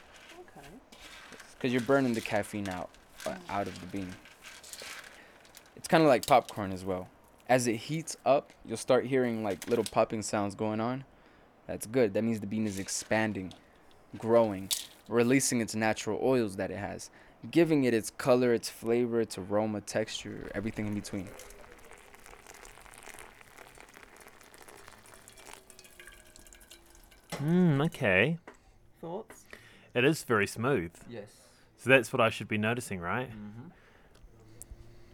Okay. 1.61 1.69
Because 1.69 1.73
you're 1.75 1.87
burning 1.87 2.15
the 2.15 2.23
caffeine 2.23 2.69
out, 2.71 2.89
uh, 3.27 3.35
out 3.51 3.67
of 3.67 3.79
the 3.81 3.87
bean. 3.87 4.15
It's 5.77 5.87
kind 5.89 6.03
of 6.03 6.09
like 6.09 6.27
popcorn 6.27 6.73
as 6.73 6.87
well. 6.87 7.09
As 7.51 7.67
it 7.67 7.77
heats 7.77 8.17
up, 8.25 8.53
you'll 8.65 8.79
start 8.79 9.05
hearing 9.05 9.45
like 9.45 9.69
little 9.69 9.85
popping 9.85 10.23
sounds 10.23 10.55
going 10.55 10.81
on. 10.81 11.05
That's 11.67 11.87
good. 11.87 12.15
That 12.15 12.25
means 12.25 12.41
the 12.41 12.47
bean 12.47 12.67
is 12.67 12.79
expanding, 12.79 13.53
growing, 14.17 14.71
releasing 15.07 15.61
its 15.61 15.75
natural 15.75 16.19
oils 16.23 16.57
that 16.57 16.71
it 16.71 16.79
has, 16.79 17.11
giving 17.51 17.85
it 17.85 17.93
its 17.93 18.09
color, 18.09 18.55
its 18.55 18.71
flavor, 18.71 19.21
its 19.21 19.37
aroma, 19.37 19.83
texture, 19.83 20.51
everything 20.55 20.87
in 20.87 20.95
between. 20.95 21.29
Mm, 27.33 27.85
okay. 27.87 28.39
Thoughts? 29.01 29.45
It 29.93 30.05
is 30.05 30.23
very 30.23 30.47
smooth. 30.47 30.93
Yes. 31.09 31.50
So 31.81 31.89
that's 31.89 32.13
what 32.13 32.21
I 32.21 32.29
should 32.29 32.47
be 32.47 32.59
noticing, 32.59 33.01
right? 33.01 33.31
Mm-hmm. 33.31 33.69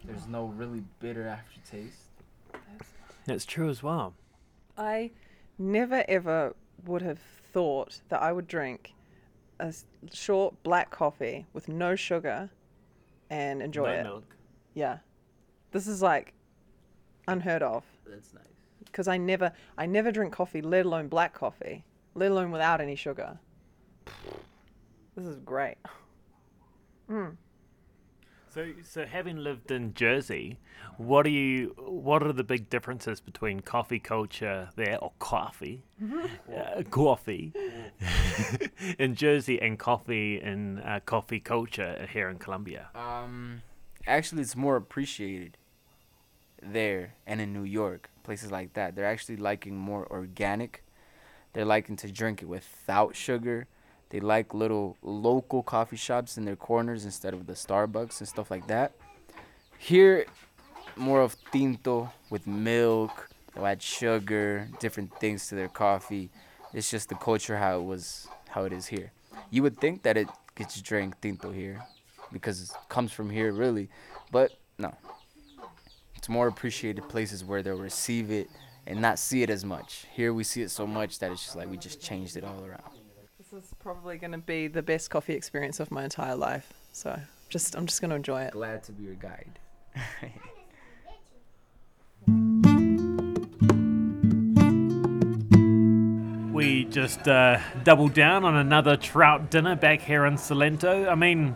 There's 0.03 0.27
no 0.27 0.47
really 0.47 0.83
bitter 0.99 1.25
aftertaste. 1.25 1.95
That's 3.25 3.45
true 3.45 3.69
as 3.69 3.81
well. 3.81 4.13
I 4.77 5.11
never 5.57 6.03
ever 6.09 6.55
would 6.85 7.01
have 7.03 7.19
thought 7.53 8.01
that 8.09 8.21
I 8.21 8.33
would 8.33 8.47
drink 8.49 8.93
a 9.61 9.73
short 10.11 10.61
black 10.63 10.91
coffee 10.91 11.45
with 11.53 11.69
no 11.69 11.95
sugar 11.95 12.49
and 13.29 13.61
enjoy 13.61 13.85
No 13.85 13.91
it. 13.99 14.03
milk. 14.03 14.35
Yeah. 14.73 14.97
This 15.71 15.87
is 15.87 16.01
like 16.01 16.33
unheard 17.29 17.63
of 17.63 17.85
That's 18.05 18.33
nice. 18.33 18.43
because 18.83 19.07
I 19.07 19.15
never 19.17 19.53
I 19.77 19.85
never 19.85 20.11
drink 20.11 20.33
coffee, 20.33 20.61
let 20.61 20.85
alone 20.85 21.07
black 21.07 21.33
coffee, 21.33 21.85
let 22.13 22.29
alone 22.31 22.51
without 22.51 22.81
any 22.81 22.95
sugar. 22.95 23.39
This 25.15 25.25
is 25.25 25.37
great. 25.39 25.77
So, 28.49 28.71
so 28.83 29.05
having 29.05 29.37
lived 29.37 29.69
in 29.69 29.93
Jersey, 29.93 30.57
what 30.97 31.27
are 31.27 31.29
you? 31.29 31.75
What 31.77 32.23
are 32.23 32.33
the 32.33 32.43
big 32.43 32.69
differences 32.69 33.19
between 33.19 33.59
coffee 33.59 33.99
culture 33.99 34.69
there, 34.75 34.97
or 34.99 35.11
coffee, 35.19 35.83
uh, 36.03 36.81
coffee, 36.89 37.53
in 38.97 39.13
Jersey 39.13 39.61
and 39.61 39.77
coffee 39.77 40.41
in 40.41 40.79
uh, 40.79 41.01
coffee 41.05 41.39
culture 41.39 42.07
here 42.11 42.29
in 42.29 42.39
Colombia? 42.39 42.87
Um, 42.95 43.61
actually, 44.07 44.41
it's 44.41 44.55
more 44.55 44.75
appreciated 44.75 45.57
there 46.63 47.13
and 47.27 47.39
in 47.39 47.53
New 47.53 47.63
York, 47.63 48.09
places 48.23 48.51
like 48.51 48.73
that. 48.73 48.95
They're 48.95 49.05
actually 49.05 49.37
liking 49.37 49.77
more 49.77 50.07
organic. 50.11 50.83
They're 51.53 51.65
liking 51.65 51.95
to 51.97 52.11
drink 52.11 52.41
it 52.41 52.45
without 52.45 53.15
sugar. 53.15 53.67
They 54.09 54.19
like 54.19 54.53
little 54.53 54.97
local 55.01 55.63
coffee 55.63 55.97
shops 55.97 56.37
in 56.37 56.45
their 56.45 56.55
corners 56.55 57.05
instead 57.05 57.33
of 57.33 57.45
the 57.45 57.53
Starbucks 57.53 58.19
and 58.19 58.27
stuff 58.27 58.49
like 58.49 58.67
that. 58.67 58.93
Here, 59.77 60.25
more 60.95 61.21
of 61.21 61.35
tinto 61.51 62.11
with 62.29 62.47
milk. 62.47 63.29
They'll 63.53 63.67
add 63.67 63.81
sugar, 63.81 64.69
different 64.79 65.17
things 65.19 65.47
to 65.49 65.55
their 65.55 65.67
coffee. 65.67 66.29
It's 66.73 66.89
just 66.89 67.09
the 67.09 67.15
culture 67.15 67.57
how 67.57 67.79
it 67.79 67.83
was, 67.83 68.27
how 68.49 68.63
it 68.63 68.73
is 68.73 68.87
here. 68.87 69.11
You 69.49 69.63
would 69.63 69.79
think 69.79 70.03
that 70.03 70.17
it 70.17 70.27
gets 70.57 70.81
drank 70.81 71.19
tinto 71.21 71.51
here 71.51 71.79
because 72.31 72.61
it 72.63 72.71
comes 72.89 73.11
from 73.11 73.29
here 73.29 73.51
really 73.51 73.89
but 74.31 74.51
no 74.77 74.93
it's 76.15 76.27
more 76.27 76.47
appreciated 76.47 77.07
places 77.07 77.45
where 77.45 77.61
they'll 77.61 77.77
receive 77.77 78.31
it 78.31 78.49
and 78.87 78.99
not 78.99 79.19
see 79.19 79.43
it 79.43 79.49
as 79.49 79.63
much 79.63 80.07
here 80.11 80.33
we 80.33 80.43
see 80.43 80.61
it 80.63 80.69
so 80.69 80.87
much 80.87 81.19
that 81.19 81.31
it's 81.31 81.43
just 81.43 81.55
like 81.55 81.69
we 81.69 81.77
just 81.77 82.01
changed 82.01 82.35
it 82.35 82.43
all 82.43 82.65
around 82.65 82.96
This 83.57 83.65
is 83.65 83.73
probably 83.79 84.17
going 84.19 84.33
to 84.33 84.37
be 84.37 84.67
the 84.67 84.83
best 84.83 85.09
coffee 85.09 85.33
experience 85.33 85.79
of 85.79 85.89
my 85.89 86.03
entire 86.03 86.35
life. 86.35 86.71
So, 86.91 87.19
just 87.49 87.75
I'm 87.75 87.87
just 87.87 88.01
going 88.01 88.11
to 88.11 88.15
enjoy 88.15 88.43
it. 88.43 88.53
glad 88.53 88.83
to 88.83 88.91
be 88.91 89.05
your 89.05 89.15
guide 89.15 89.57
We 96.53 96.85
just 96.85 97.27
uh, 97.27 97.59
doubled 97.83 98.13
down 98.13 98.45
on 98.45 98.55
another 98.55 98.95
trout 98.95 99.49
dinner 99.49 99.75
back 99.75 100.01
here 100.01 100.27
in 100.27 100.35
Salento. 100.35 101.09
I 101.09 101.15
mean, 101.15 101.55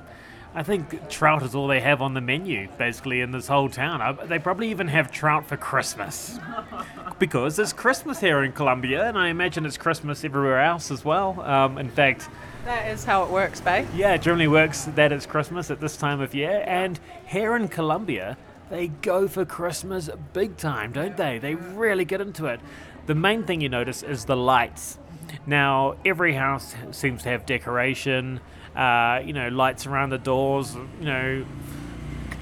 I 0.54 0.64
think 0.64 1.08
trout 1.10 1.44
is 1.44 1.56
all 1.56 1.68
they 1.68 1.80
have 1.80 2.02
on 2.02 2.14
the 2.14 2.20
menu, 2.20 2.68
basically, 2.78 3.22
in 3.22 3.32
this 3.32 3.48
whole 3.48 3.70
town. 3.70 4.02
I, 4.02 4.12
they 4.12 4.38
probably 4.38 4.70
even 4.70 4.90
have 4.90 5.10
trout 5.10 5.46
for 5.48 5.56
Christmas. 5.56 6.38
because 7.20 7.58
it's 7.58 7.72
Christmas 7.72 8.20
here 8.20 8.44
in 8.44 8.52
Colombia, 8.52 9.08
and 9.08 9.18
I 9.18 9.30
imagine 9.30 9.66
it's 9.66 9.78
Christmas 9.78 10.26
everywhere 10.26 10.62
else 10.62 10.92
as 10.92 11.06
well. 11.06 11.40
Um, 11.42 11.78
in 11.78 11.90
fact, 11.90 12.28
That 12.66 12.90
is 12.92 13.06
how 13.06 13.24
it 13.24 13.30
works, 13.30 13.62
babe. 13.62 13.88
yeah, 13.96 14.14
it 14.16 14.22
generally 14.22 14.50
works 14.50 14.86
that 14.96 15.14
it's 15.14 15.26
Christmas 15.26 15.72
at 15.72 15.80
this 15.80 15.96
time 15.96 16.20
of 16.20 16.36
year. 16.36 16.64
And 16.68 17.00
here 17.26 17.56
in 17.56 17.70
Colombia, 17.70 18.36
they 18.70 18.88
go 18.88 19.30
for 19.30 19.46
Christmas 19.46 20.10
big 20.34 20.58
time, 20.58 20.92
don't 20.92 21.16
they? 21.16 21.40
They 21.40 21.56
really 21.56 22.04
get 22.06 22.20
into 22.20 22.48
it. 22.48 22.60
The 23.06 23.16
main 23.16 23.44
thing 23.44 23.62
you 23.62 23.70
notice 23.70 24.04
is 24.04 24.26
the 24.26 24.36
lights. 24.38 24.98
Now, 25.46 25.96
every 26.04 26.34
house 26.34 26.76
seems 26.92 27.24
to 27.24 27.30
have 27.30 27.46
decoration, 27.46 28.42
uh, 28.76 29.22
you 29.24 29.34
know, 29.34 29.50
lights 29.50 29.86
around 29.86 30.12
the 30.12 30.18
doors, 30.18 30.76
you 31.00 31.06
know, 31.06 31.46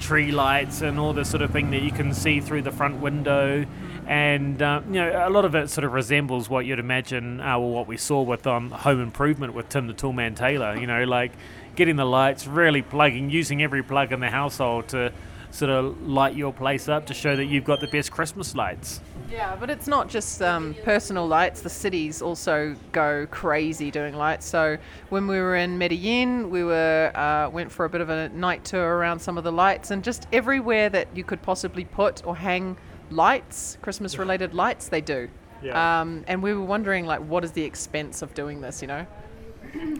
tree 0.00 0.32
lights 0.32 0.80
and 0.80 0.98
all 0.98 1.12
this 1.12 1.30
sort 1.30 1.42
of 1.42 1.50
thing 1.50 1.70
that 1.70 1.82
you 1.82 1.92
can 1.92 2.14
see 2.14 2.40
through 2.40 2.62
the 2.62 2.72
front 2.72 3.00
window. 3.00 3.66
And 4.06 4.60
uh, 4.60 4.80
you 4.88 4.94
know, 4.94 5.28
a 5.28 5.30
lot 5.30 5.44
of 5.44 5.54
it 5.54 5.70
sort 5.70 5.84
of 5.84 5.92
resembles 5.92 6.48
what 6.48 6.66
you'd 6.66 6.78
imagine, 6.78 7.40
uh, 7.40 7.58
what 7.58 7.86
we 7.86 7.96
saw 7.96 8.22
with 8.22 8.46
um, 8.46 8.70
Home 8.70 9.00
Improvement 9.00 9.54
with 9.54 9.68
Tim 9.68 9.86
the 9.86 9.94
Toolman 9.94 10.34
Taylor. 10.34 10.76
You 10.76 10.86
know, 10.86 11.04
like 11.04 11.32
getting 11.76 11.96
the 11.96 12.04
lights, 12.04 12.46
really 12.46 12.82
plugging, 12.82 13.30
using 13.30 13.62
every 13.62 13.82
plug 13.82 14.12
in 14.12 14.20
the 14.20 14.30
household 14.30 14.88
to 14.88 15.12
sort 15.50 15.70
of 15.70 16.00
light 16.06 16.34
your 16.34 16.52
place 16.52 16.88
up 16.88 17.06
to 17.06 17.14
show 17.14 17.34
that 17.36 17.46
you've 17.46 17.64
got 17.64 17.80
the 17.80 17.88
best 17.88 18.10
Christmas 18.10 18.54
lights. 18.54 19.00
Yeah, 19.30 19.56
but 19.56 19.70
it's 19.70 19.86
not 19.86 20.08
just 20.08 20.42
um, 20.42 20.74
personal 20.84 21.26
lights. 21.26 21.60
The 21.60 21.70
cities 21.70 22.22
also 22.22 22.74
go 22.92 23.26
crazy 23.30 23.90
doing 23.90 24.14
lights. 24.16 24.46
So 24.46 24.76
when 25.08 25.26
we 25.26 25.38
were 25.38 25.56
in 25.56 25.78
Medellin, 25.78 26.50
we 26.50 26.64
were 26.64 27.12
uh, 27.14 27.48
went 27.50 27.70
for 27.70 27.84
a 27.84 27.88
bit 27.88 28.00
of 28.00 28.10
a 28.10 28.28
night 28.30 28.64
tour 28.64 28.96
around 28.96 29.20
some 29.20 29.38
of 29.38 29.44
the 29.44 29.52
lights, 29.52 29.90
and 29.90 30.02
just 30.02 30.26
everywhere 30.32 30.88
that 30.88 31.08
you 31.14 31.24
could 31.24 31.42
possibly 31.42 31.84
put 31.84 32.26
or 32.26 32.36
hang 32.36 32.76
lights, 33.10 33.76
Christmas-related 33.82 34.54
lights, 34.54 34.88
they 34.88 35.00
do. 35.00 35.28
Yeah. 35.62 36.00
Um, 36.00 36.24
and 36.26 36.42
we 36.42 36.54
were 36.54 36.64
wondering, 36.64 37.06
like, 37.06 37.20
what 37.20 37.44
is 37.44 37.52
the 37.52 37.62
expense 37.62 38.22
of 38.22 38.34
doing 38.34 38.60
this? 38.60 38.80
You 38.82 38.88
know? 38.88 39.06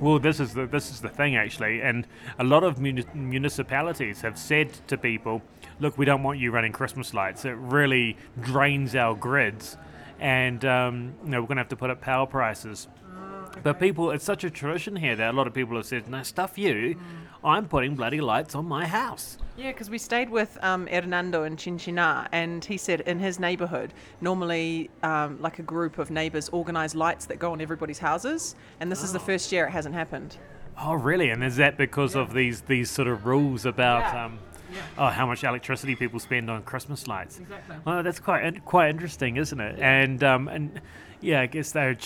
Well, 0.00 0.18
this 0.18 0.40
is 0.40 0.54
the 0.54 0.66
this 0.66 0.90
is 0.90 1.00
the 1.00 1.08
thing 1.08 1.36
actually, 1.36 1.82
and 1.82 2.06
a 2.38 2.44
lot 2.44 2.64
of 2.64 2.80
muni- 2.80 3.04
municipalities 3.14 4.22
have 4.22 4.38
said 4.38 4.72
to 4.88 4.96
people, 4.96 5.42
"Look, 5.78 5.98
we 5.98 6.04
don't 6.04 6.22
want 6.22 6.38
you 6.38 6.50
running 6.50 6.72
Christmas 6.72 7.12
lights. 7.14 7.44
It 7.44 7.56
really 7.56 8.16
drains 8.40 8.94
our 8.94 9.14
grids, 9.14 9.76
and 10.18 10.64
um, 10.64 11.14
you 11.24 11.30
know 11.30 11.40
we're 11.40 11.46
going 11.46 11.56
to 11.56 11.62
have 11.62 11.68
to 11.68 11.76
put 11.76 11.90
up 11.90 12.00
power 12.00 12.26
prices." 12.26 12.88
But 13.62 13.78
people, 13.78 14.10
it's 14.10 14.24
such 14.24 14.44
a 14.44 14.50
tradition 14.50 14.96
here 14.96 15.16
that 15.16 15.30
a 15.30 15.36
lot 15.36 15.46
of 15.46 15.54
people 15.54 15.76
have 15.76 15.86
said, 15.86 16.08
"No, 16.08 16.22
stuff 16.22 16.56
you. 16.58 16.96
I'm 17.42 17.66
putting 17.68 17.94
bloody 17.94 18.20
lights 18.20 18.54
on 18.54 18.66
my 18.66 18.86
house." 18.86 19.38
Yeah, 19.56 19.72
because 19.72 19.90
we 19.90 19.98
stayed 19.98 20.30
with 20.30 20.56
um, 20.62 20.86
Hernando 20.86 21.44
in 21.44 21.56
Chinchina, 21.56 22.28
and 22.32 22.64
he 22.64 22.76
said 22.78 23.02
in 23.02 23.18
his 23.18 23.38
neighborhood, 23.38 23.92
normally 24.20 24.88
um, 25.02 25.40
like 25.42 25.58
a 25.58 25.62
group 25.62 25.98
of 25.98 26.10
neighbors 26.10 26.48
organize 26.50 26.94
lights 26.94 27.26
that 27.26 27.38
go 27.38 27.52
on 27.52 27.60
everybody's 27.60 27.98
houses, 27.98 28.54
and 28.80 28.90
this 28.90 29.02
is 29.02 29.12
the 29.12 29.20
first 29.20 29.52
year 29.52 29.66
it 29.66 29.70
hasn't 29.70 29.94
happened. 29.94 30.36
Oh, 30.82 30.94
really? 30.94 31.28
And 31.30 31.44
is 31.44 31.56
that 31.56 31.76
because 31.76 32.14
of 32.14 32.32
these 32.32 32.62
these 32.62 32.90
sort 32.90 33.08
of 33.08 33.26
rules 33.26 33.66
about 33.66 34.00
Yeah. 34.14 34.24
um, 34.24 34.38
oh 34.96 35.08
how 35.08 35.26
much 35.26 35.44
electricity 35.44 35.94
people 35.94 36.18
spend 36.20 36.48
on 36.50 36.62
Christmas 36.62 37.06
lights? 37.06 37.38
Exactly. 37.40 37.76
Well, 37.84 38.02
that's 38.02 38.20
quite 38.20 38.64
quite 38.64 38.88
interesting, 38.88 39.36
isn't 39.36 39.60
it? 39.60 39.78
And 39.80 40.24
um, 40.24 40.48
and 40.48 40.80
yeah, 41.20 41.40
I 41.42 41.46
guess 41.46 41.72
they're 41.72 41.98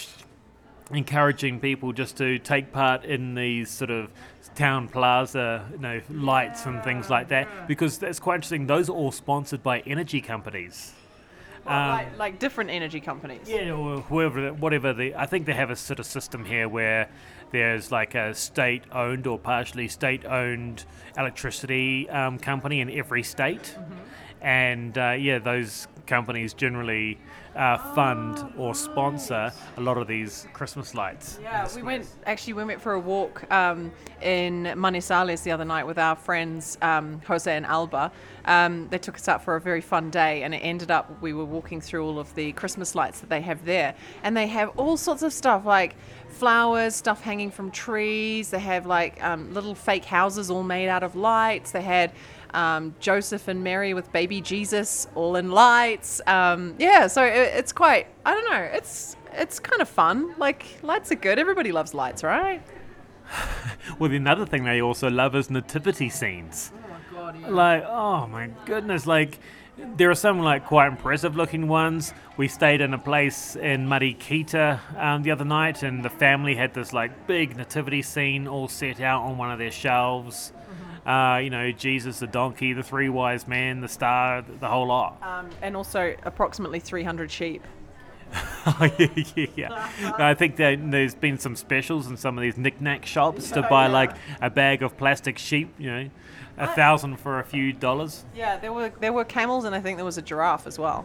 encouraging 0.91 1.61
people 1.61 1.93
just 1.93 2.17
to 2.19 2.39
take 2.39 2.73
part 2.73 3.05
in 3.05 3.35
these 3.35 3.71
sort 3.71 3.91
of 3.91 4.11
town 4.55 4.89
plaza, 4.89 5.67
you 5.73 5.79
know, 5.79 6.01
lights 6.11 6.67
and 6.67 6.83
things 6.85 7.11
like 7.11 7.29
that 7.29 7.67
because 7.67 7.99
that's 7.99 8.21
quite 8.21 8.37
interesting. 8.37 8.67
Those 8.67 8.89
are 8.89 8.93
all 8.93 9.13
sponsored 9.13 9.63
by 9.63 9.81
energy 9.81 10.21
companies. 10.21 10.93
Um, 11.67 11.89
like, 11.89 12.19
like 12.19 12.39
different 12.39 12.71
energy 12.71 13.01
companies. 13.01 13.49
yeah, 13.49 13.73
or 13.73 14.01
whoever, 14.03 14.53
whatever 14.53 14.93
the. 14.93 15.15
I 15.15 15.25
think 15.25 15.47
they 15.47 15.55
have 15.55 15.71
a 15.71 15.77
sort 15.77 15.99
of 15.99 16.05
system 16.05 16.45
here 16.45 16.69
where 16.69 17.09
there's 17.53 17.91
like 17.91 18.15
a 18.15 18.35
state-owned 18.35 19.27
or 19.27 19.39
partially 19.39 19.89
state-owned 19.89 20.85
electricity 21.17 22.09
um, 22.11 22.39
company 22.39 22.81
in 22.81 22.91
every 22.91 23.23
state, 23.23 23.79
and 24.43 24.99
uh, 24.99 25.13
yeah, 25.13 25.39
those 25.39 25.89
companies 26.07 26.55
generally 26.55 27.19
uh, 27.57 27.79
fund 27.95 28.53
or 28.59 28.75
sponsor 28.75 29.53
a 29.77 29.81
lot 29.81 29.97
of 29.97 30.09
these 30.09 30.47
Christmas 30.53 30.95
lights. 30.95 31.39
Yeah, 31.43 31.69
we 31.75 31.83
went 31.83 32.07
actually 32.27 32.55
we 32.55 32.65
went 32.65 32.81
for 32.81 32.93
a 32.93 33.01
walk 33.01 33.51
um, 33.53 33.93
in 34.21 34.65
Manizales 34.77 35.43
the 35.43 35.53
other 35.53 35.65
night 35.65 35.87
with 35.87 35.99
our 35.99 36.17
friends 36.17 36.79
um, 36.83 37.21
Jose 37.27 37.55
and 37.55 37.67
Alba. 37.67 38.11
Um, 38.47 38.89
they 38.91 38.99
took 38.99 39.15
us 39.15 39.29
out 39.29 39.43
for 39.43 39.57
a 39.57 39.61
very 39.61 39.81
fun 39.81 40.11
day, 40.11 40.43
and 40.43 40.55
it 40.55 40.59
ended 40.59 40.91
up 40.91 41.23
we 41.23 41.33
were 41.33 41.45
walking 41.45 41.81
through 41.81 42.05
all 42.05 42.19
of 42.19 42.35
the 42.35 42.53
Christmas 42.53 42.95
lights 42.95 43.21
that 43.21 43.31
they 43.31 43.41
have 43.41 43.65
there, 43.65 43.95
and 44.23 44.37
they 44.37 44.47
have 44.49 44.71
all 44.77 44.97
sorts 44.97 45.23
of 45.23 45.33
stuff 45.33 45.65
like 45.65 45.97
flowers, 46.29 46.95
stuff 46.97 47.23
hanging 47.23 47.51
from 47.51 47.71
trees. 47.71 48.51
They 48.51 48.59
have 48.59 48.87
like 48.87 49.23
um, 49.23 49.55
little 49.55 49.75
fake 49.75 50.05
houses 50.05 50.51
all 50.51 50.65
made 50.65 50.89
out 50.89 51.03
of 51.03 51.15
lights. 51.15 51.71
They 51.71 51.83
had 51.83 52.13
um, 52.55 52.95
Joseph 53.01 53.49
and 53.49 53.63
Mary 53.63 53.93
with 53.93 54.11
baby 54.13 54.41
Jesus 54.41 55.07
all 55.15 55.37
in 55.37 55.51
lights. 55.51 56.21
Um, 56.27 56.75
yeah, 56.79 57.07
so 57.09 57.25
it, 57.25 57.53
it's 57.55 57.73
quite. 57.73 58.07
I 58.25 58.33
don't 58.33 58.51
know. 58.51 58.63
It's 58.73 59.17
it's 59.33 59.59
kind 59.59 59.83
of 59.83 59.89
fun. 59.89 60.35
Like 60.39 60.79
lights 60.83 61.13
are 61.13 61.17
good. 61.17 61.39
Everybody 61.39 61.73
loves 61.73 61.93
lights, 61.93 62.23
right? 62.23 62.63
Well, 63.99 64.11
the 64.11 64.17
another 64.17 64.47
thing 64.47 64.65
they 64.65 64.81
also 64.81 65.11
love 65.11 65.37
is 65.37 65.51
nativity 65.51 66.09
scenes. 66.09 66.73
Oh 66.75 66.89
my 66.89 67.33
god! 67.33 67.51
Like, 67.51 67.85
oh 67.85 68.27
my 68.27 68.49
goodness! 68.65 69.07
Like, 69.07 69.39
there 69.77 70.11
are 70.11 70.15
some 70.15 70.41
like 70.41 70.67
quite 70.67 70.89
impressive 70.89 71.37
looking 71.37 71.69
ones. 71.69 72.15
We 72.37 72.49
stayed 72.49 72.81
in 72.81 72.95
a 72.95 72.99
place 72.99 73.57
in 73.57 73.87
Mariquita 73.87 74.81
um, 74.97 75.23
the 75.23 75.31
other 75.31 75.45
night, 75.45 75.83
and 75.83 76.05
the 76.05 76.11
family 76.11 76.55
had 76.55 76.75
this 76.75 76.93
like 76.93 77.27
big 77.27 77.57
nativity 77.57 78.03
scene 78.03 78.49
all 78.49 78.69
set 78.69 79.01
out 79.01 79.23
on 79.23 79.37
one 79.37 79.51
of 79.53 79.59
their 79.59 79.71
shelves. 79.71 80.53
Uh, 81.07 81.39
you 81.43 81.51
know, 81.51 81.71
Jesus, 81.71 82.19
the 82.21 82.27
donkey, 82.27 82.73
the 82.73 82.83
three 82.83 83.09
wise 83.09 83.47
men, 83.47 83.81
the 83.81 83.89
star, 83.89 84.43
the 84.43 84.69
whole 84.69 84.87
lot. 84.87 85.23
Um, 85.23 85.51
and 85.61 85.77
also 85.77 86.15
approximately 86.23 86.81
300 86.81 87.31
sheep. 87.31 87.63
Oh, 88.67 88.91
yeah, 88.99 89.09
yeah, 89.37 89.47
yeah. 89.55 89.91
No, 90.19 90.25
I 90.25 90.33
think 90.35 90.57
that 90.57 90.91
there's 90.91 91.15
been 91.15 91.39
some 91.39 91.55
specials 91.55 92.07
in 92.07 92.17
some 92.17 92.39
of 92.39 92.43
these 92.43 92.57
knick-knack 92.57 93.05
shops 93.05 93.51
to 93.53 93.63
buy 93.63 93.87
like 93.89 94.17
a 94.41 94.49
bag 94.49 94.83
of 94.83 94.97
plastic 94.97 95.37
sheep, 95.37 95.73
you 95.79 95.91
know, 95.91 96.11
a 96.57 96.67
thousand 96.69 97.19
for 97.19 97.41
a 97.41 97.45
few 97.45 97.73
dollars. 97.75 98.25
Yeah, 98.35 98.57
there 98.57 98.73
were 98.73 98.91
there 99.01 99.13
were 99.13 99.25
camels, 99.25 99.67
and 99.67 99.75
I 99.75 99.81
think 99.81 99.99
there 99.99 100.05
was 100.05 100.19
a 100.19 100.23
giraffe 100.23 100.67
as 100.67 100.79
well. 100.79 101.05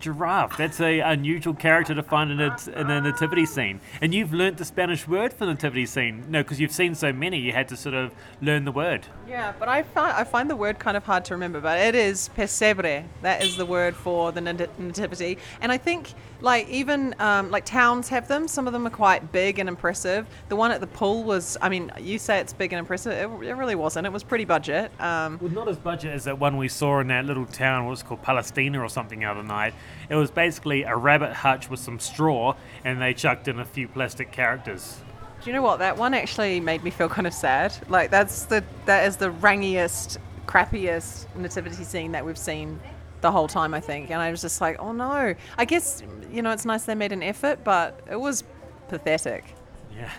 Giraffe, 0.00 0.56
that's 0.56 0.80
a 0.80 1.00
unusual 1.00 1.54
character 1.54 1.94
to 1.94 2.02
find 2.02 2.30
in 2.30 2.40
a, 2.40 2.56
in 2.74 2.90
a 2.90 3.00
nativity 3.00 3.46
scene. 3.46 3.80
And 4.00 4.14
you've 4.14 4.32
learnt 4.32 4.58
the 4.58 4.64
Spanish 4.64 5.06
word 5.08 5.32
for 5.32 5.46
nativity 5.46 5.86
scene. 5.86 6.24
No, 6.28 6.42
because 6.42 6.60
you've 6.60 6.72
seen 6.72 6.94
so 6.94 7.12
many, 7.12 7.38
you 7.38 7.52
had 7.52 7.68
to 7.68 7.76
sort 7.76 7.94
of 7.94 8.12
learn 8.40 8.64
the 8.64 8.72
word. 8.72 9.06
Yeah, 9.28 9.52
but 9.58 9.68
I 9.68 9.82
find 9.82 10.12
I 10.12 10.24
find 10.24 10.48
the 10.48 10.56
word 10.56 10.78
kind 10.78 10.96
of 10.96 11.04
hard 11.04 11.24
to 11.26 11.34
remember. 11.34 11.60
But 11.60 11.78
it 11.80 11.94
is 11.94 12.30
pesebre. 12.36 13.04
That 13.22 13.42
is 13.42 13.56
the 13.56 13.66
word 13.66 13.96
for 13.96 14.32
the 14.32 14.40
nativity. 14.40 15.38
And 15.60 15.72
I 15.72 15.78
think 15.78 16.12
like 16.40 16.68
even 16.68 17.14
um, 17.18 17.50
like 17.50 17.64
towns 17.64 18.08
have 18.08 18.28
them. 18.28 18.46
Some 18.48 18.66
of 18.66 18.72
them 18.72 18.86
are 18.86 18.90
quite 18.90 19.32
big 19.32 19.58
and 19.58 19.68
impressive. 19.68 20.26
The 20.48 20.56
one 20.56 20.70
at 20.70 20.80
the 20.80 20.86
pool 20.86 21.24
was. 21.24 21.56
I 21.60 21.68
mean, 21.68 21.90
you 21.98 22.18
say 22.18 22.38
it's 22.38 22.52
big 22.52 22.72
and 22.72 22.78
impressive. 22.78 23.12
It, 23.12 23.46
it 23.46 23.54
really 23.54 23.74
wasn't. 23.74 24.06
It 24.06 24.12
was 24.12 24.22
pretty 24.22 24.44
budget. 24.44 24.92
Um, 25.00 25.38
Well, 25.40 25.50
not 25.50 25.68
as 25.68 25.76
budget 25.76 26.12
as 26.12 26.24
that 26.24 26.38
one 26.38 26.56
we 26.56 26.68
saw 26.68 27.00
in 27.00 27.08
that 27.08 27.24
little 27.24 27.46
town, 27.46 27.84
what 27.84 27.90
was 27.90 28.02
called 28.02 28.22
Palestina 28.22 28.80
or 28.80 28.88
something 28.88 29.20
the 29.20 29.26
other 29.26 29.42
night. 29.42 29.74
It 30.08 30.14
was 30.14 30.30
basically 30.30 30.82
a 30.84 30.96
rabbit 30.96 31.32
hutch 31.32 31.68
with 31.68 31.80
some 31.80 31.98
straw, 31.98 32.54
and 32.84 33.00
they 33.00 33.14
chucked 33.14 33.48
in 33.48 33.58
a 33.58 33.64
few 33.64 33.88
plastic 33.88 34.32
characters. 34.32 35.00
Do 35.42 35.50
you 35.50 35.54
know 35.54 35.62
what? 35.62 35.78
That 35.78 35.96
one 35.96 36.14
actually 36.14 36.60
made 36.60 36.82
me 36.82 36.90
feel 36.90 37.08
kind 37.08 37.26
of 37.26 37.34
sad. 37.34 37.76
Like 37.88 38.10
that's 38.10 38.44
the 38.44 38.64
that 38.86 39.06
is 39.06 39.16
the 39.16 39.30
rangiest, 39.30 40.18
crappiest 40.46 41.26
nativity 41.36 41.84
scene 41.84 42.12
that 42.12 42.24
we've 42.24 42.38
seen 42.38 42.80
the 43.20 43.30
whole 43.30 43.48
time. 43.48 43.74
I 43.74 43.80
think, 43.80 44.10
and 44.10 44.20
I 44.20 44.30
was 44.30 44.40
just 44.40 44.60
like, 44.60 44.76
oh 44.80 44.92
no. 44.92 45.34
I 45.58 45.64
guess 45.64 46.02
you 46.32 46.42
know 46.42 46.50
it's 46.50 46.64
nice 46.64 46.84
they 46.84 46.94
made 46.94 47.12
an 47.12 47.22
effort, 47.22 47.64
but 47.64 48.00
it 48.10 48.16
was 48.16 48.44
pathetic. 48.88 49.54
Yeah. 49.94 50.10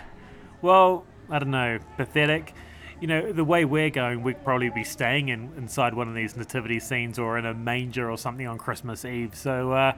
Well, 0.62 1.04
I 1.30 1.38
don't 1.38 1.50
know, 1.50 1.78
pathetic. 1.96 2.54
You 3.00 3.06
know, 3.06 3.32
the 3.32 3.44
way 3.44 3.64
we're 3.64 3.90
going, 3.90 4.22
we'd 4.22 4.42
probably 4.44 4.70
be 4.70 4.84
staying 4.84 5.28
in, 5.28 5.52
inside 5.56 5.94
one 5.94 6.08
of 6.08 6.14
these 6.14 6.36
nativity 6.36 6.80
scenes 6.80 7.18
or 7.18 7.38
in 7.38 7.46
a 7.46 7.54
manger 7.54 8.10
or 8.10 8.18
something 8.18 8.46
on 8.46 8.58
Christmas 8.58 9.04
Eve. 9.04 9.34
So 9.36 9.72
uh, 9.72 9.92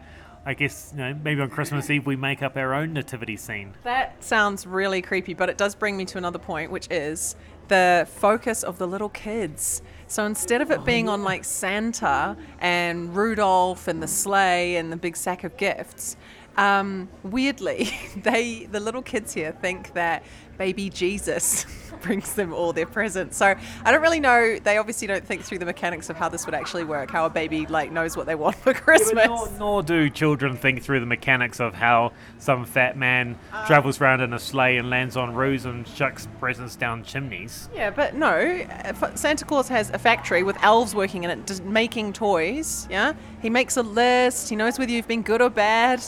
I 0.45 0.55
guess, 0.55 0.93
you 0.93 1.01
know, 1.01 1.15
maybe 1.23 1.41
on 1.41 1.51
Christmas 1.51 1.89
Eve 1.91 2.07
we 2.07 2.17
make 2.17 2.43
up 2.43 2.57
our 2.57 2.75
own 2.75 2.93
nativity 2.93 3.37
scene. 3.37 3.75
That 3.85 4.23
sounds 4.23 4.67
really 4.67 5.03
creepy, 5.03 5.35
but 5.35 5.49
it 5.49 5.59
does 5.59 5.75
bring 5.75 5.97
me 5.97 6.05
to 6.07 6.19
another 6.19 6.39
point, 6.39 6.71
which 6.71 6.89
is 6.91 7.37
the 7.69 8.07
focus 8.17 8.63
of 8.63 8.79
the 8.79 8.87
little 8.87 9.11
kids. 9.11 9.83
So 10.07 10.25
instead 10.25 10.61
of 10.61 10.71
it 10.71 10.85
being 10.85 11.09
on 11.09 11.23
like 11.23 11.45
Santa 11.45 12.37
and 12.59 13.15
Rudolph 13.15 13.87
and 13.87 14.03
the 14.03 14.09
sleigh 14.09 14.77
and 14.77 14.91
the 14.91 14.97
big 14.97 15.17
sack 15.17 15.45
of 15.45 15.57
gifts, 15.57 16.17
um, 16.57 17.09
weirdly, 17.23 17.91
they 18.17 18.67
the 18.71 18.81
little 18.81 19.03
kids 19.03 19.33
here 19.33 19.53
think 19.61 19.95
that 19.95 20.25
baby 20.59 20.91
Jesus 20.91 21.65
brings 22.03 22.35
them 22.35 22.53
all 22.53 22.73
their 22.73 22.87
presents. 22.87 23.37
So 23.37 23.55
I 23.85 23.91
don't 23.91 24.03
really 24.03 24.21
know. 24.21 24.59
They 24.59 24.79
obviously 24.79 25.07
don't 25.07 25.25
think 25.25 25.43
through 25.43 25.59
the 25.59 25.67
mechanics 25.67 26.11
of 26.11 26.17
how 26.17 26.29
this 26.29 26.47
would 26.47 26.55
actually 26.55 26.85
work. 26.85 27.11
How 27.11 27.27
a 27.27 27.31
baby 27.31 27.67
like 27.67 27.93
knows 27.93 28.17
what 28.17 28.27
they 28.27 28.35
want 28.35 28.57
for 28.57 28.75
Christmas. 28.75 29.27
Nor, 29.27 29.49
nor 29.59 29.83
do 29.83 30.11
children 30.11 30.57
think 30.57 30.83
through 30.83 31.01
the 31.01 31.07
mechanics 31.07 31.61
of 31.61 31.75
how 31.75 32.13
some 32.39 32.65
fat 32.65 32.97
man 32.97 33.39
ah. 33.53 33.67
travels 33.67 34.01
around 34.01 34.21
in 34.21 34.33
a 34.33 34.39
sleigh 34.39 34.77
and 34.77 34.91
lands 34.91 35.17
on 35.17 35.35
roofs 35.35 35.65
and 35.65 35.87
chucks 35.95 36.29
presents 36.39 36.77
down 36.77 37.05
chimneys. 37.05 37.69
Yeah, 37.75 37.91
but 37.91 38.15
no. 38.15 38.67
Santa 39.15 39.45
Claus 39.45 39.69
has 39.69 39.91
a 39.91 39.99
factory 39.99 40.43
with 40.43 40.57
elves 40.63 40.95
working 40.95 41.25
in 41.25 41.31
it, 41.31 41.47
just 41.47 41.65
making 41.65 42.13
toys. 42.13 42.87
Yeah, 42.91 43.15
he 43.43 43.51
makes 43.51 43.77
a 43.77 43.83
list. 43.83 44.49
He 44.49 44.57
knows 44.57 44.79
whether 44.79 44.91
you've 44.91 45.09
been 45.09 45.23
good 45.23 45.43
or 45.43 45.51
bad. 45.51 46.03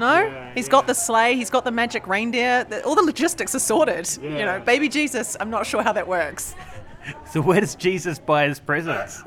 No, 0.00 0.22
Yeah, 0.26 0.52
he's 0.54 0.68
got 0.68 0.86
the 0.86 0.94
sleigh. 0.94 1.34
He's 1.34 1.50
got 1.50 1.64
the 1.64 1.70
magic 1.72 2.06
reindeer. 2.06 2.66
All 2.84 2.94
the 2.94 3.02
logistics 3.02 3.54
are 3.54 3.58
sorted. 3.58 4.08
You 4.22 4.30
know, 4.44 4.60
baby 4.60 4.88
Jesus. 4.88 5.36
I'm 5.40 5.50
not 5.50 5.66
sure 5.66 5.82
how 5.82 5.92
that 5.92 6.06
works. 6.08 6.54
So 7.32 7.40
where 7.40 7.58
does 7.58 7.74
Jesus 7.74 8.18
buy 8.18 8.48
his 8.48 8.60
presents? 8.60 9.22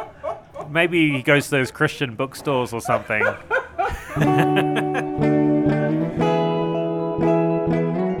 Maybe 0.70 1.12
he 1.12 1.20
goes 1.22 1.44
to 1.46 1.50
those 1.50 1.70
Christian 1.70 2.14
bookstores 2.14 2.72
or 2.72 2.80
something. 2.80 3.22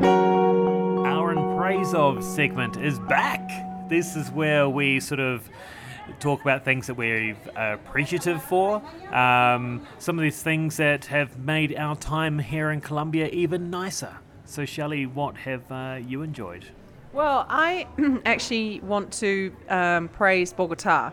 Our 0.00 1.32
in 1.32 1.56
praise 1.58 1.92
of 1.94 2.22
segment 2.24 2.76
is 2.76 2.98
back. 3.00 3.40
This 3.88 4.16
is 4.16 4.30
where 4.30 4.68
we 4.68 5.00
sort 5.00 5.20
of 5.20 5.48
talk 6.20 6.40
about 6.42 6.64
things 6.64 6.86
that 6.86 6.94
we're 6.94 7.36
appreciative 7.56 8.42
for, 8.42 8.82
um, 9.12 9.86
some 9.98 10.18
of 10.18 10.22
these 10.22 10.42
things 10.42 10.76
that 10.76 11.06
have 11.06 11.38
made 11.38 11.74
our 11.76 11.96
time 11.96 12.38
here 12.38 12.70
in 12.70 12.80
Colombia 12.80 13.28
even 13.28 13.70
nicer. 13.70 14.16
So, 14.44 14.64
Shelley, 14.64 15.06
what 15.06 15.36
have 15.38 15.70
uh, 15.70 15.98
you 16.06 16.22
enjoyed? 16.22 16.66
Well, 17.12 17.46
I 17.48 17.86
actually 18.24 18.80
want 18.80 19.12
to 19.14 19.52
um, 19.68 20.08
praise 20.08 20.52
Bogota 20.52 21.12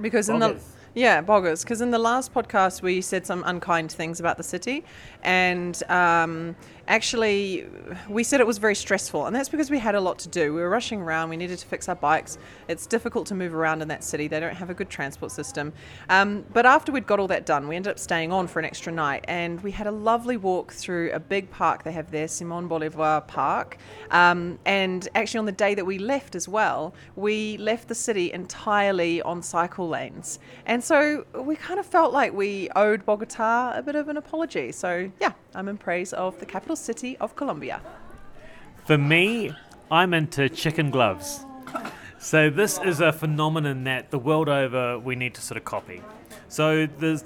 because 0.00 0.28
in 0.28 0.38
the. 0.38 0.58
Yeah 0.94 1.22
Boggers 1.22 1.62
because 1.62 1.80
in 1.80 1.90
the 1.90 1.98
last 1.98 2.34
podcast 2.34 2.82
we 2.82 3.00
said 3.00 3.26
some 3.26 3.42
unkind 3.46 3.92
things 3.92 4.20
about 4.20 4.36
the 4.36 4.42
city, 4.42 4.84
and 5.22 5.82
um, 5.88 6.56
actually 6.88 7.66
we 8.08 8.24
said 8.24 8.40
it 8.40 8.46
was 8.46 8.58
very 8.58 8.74
stressful, 8.74 9.26
and 9.26 9.34
that's 9.34 9.48
because 9.48 9.70
we 9.70 9.78
had 9.78 9.94
a 9.94 10.00
lot 10.00 10.18
to 10.18 10.28
do. 10.28 10.52
We 10.52 10.60
were 10.60 10.68
rushing 10.68 11.00
around. 11.00 11.30
We 11.30 11.36
needed 11.36 11.58
to 11.58 11.66
fix 11.66 11.88
our 11.88 11.94
bikes. 11.94 12.38
It's 12.68 12.86
difficult 12.86 13.26
to 13.28 13.34
move 13.34 13.54
around 13.54 13.82
in 13.82 13.88
that 13.88 14.02
city. 14.02 14.28
They 14.28 14.40
don't 14.40 14.54
have 14.54 14.70
a 14.70 14.74
good 14.74 14.90
transport 14.90 15.32
system. 15.32 15.72
Um, 16.08 16.44
but 16.52 16.66
after 16.66 16.90
we'd 16.90 17.06
got 17.06 17.20
all 17.20 17.28
that 17.28 17.46
done, 17.46 17.68
we 17.68 17.76
ended 17.76 17.92
up 17.92 17.98
staying 17.98 18.32
on 18.32 18.48
for 18.48 18.58
an 18.58 18.64
extra 18.64 18.92
night, 18.92 19.24
and 19.28 19.60
we 19.62 19.70
had 19.70 19.86
a 19.86 19.92
lovely 19.92 20.36
walk 20.36 20.72
through 20.72 21.12
a 21.12 21.20
big 21.20 21.50
park 21.50 21.84
they 21.84 21.92
have 21.92 22.10
there, 22.10 22.28
Simon 22.28 22.66
Bolivar 22.66 23.22
Park. 23.26 23.78
Um, 24.10 24.58
and 24.66 25.08
actually, 25.14 25.38
on 25.38 25.46
the 25.46 25.52
day 25.52 25.74
that 25.74 25.86
we 25.86 25.98
left 25.98 26.34
as 26.34 26.48
well, 26.48 26.94
we 27.14 27.56
left 27.58 27.88
the 27.88 27.94
city 27.94 28.32
entirely 28.32 29.22
on 29.22 29.42
cycle 29.42 29.88
lanes. 29.88 30.38
And 30.66 30.79
so 30.82 31.26
we 31.34 31.56
kind 31.56 31.80
of 31.80 31.86
felt 31.86 32.12
like 32.12 32.32
we 32.32 32.68
owed 32.76 33.04
Bogota 33.04 33.72
a 33.76 33.82
bit 33.82 33.94
of 33.96 34.08
an 34.08 34.16
apology. 34.16 34.72
So, 34.72 35.10
yeah, 35.20 35.32
I'm 35.54 35.68
in 35.68 35.78
praise 35.78 36.12
of 36.12 36.38
the 36.38 36.46
capital 36.46 36.76
city 36.76 37.16
of 37.18 37.36
Colombia. 37.36 37.80
For 38.86 38.98
me, 38.98 39.52
I'm 39.90 40.14
into 40.14 40.48
chicken 40.48 40.90
gloves. 40.90 41.44
So 42.18 42.50
this 42.50 42.78
is 42.78 43.00
a 43.00 43.12
phenomenon 43.12 43.84
that 43.84 44.10
the 44.10 44.18
world 44.18 44.48
over 44.48 44.98
we 44.98 45.16
need 45.16 45.34
to 45.34 45.40
sort 45.40 45.56
of 45.56 45.64
copy. 45.64 46.02
So 46.48 46.86
the 46.86 47.16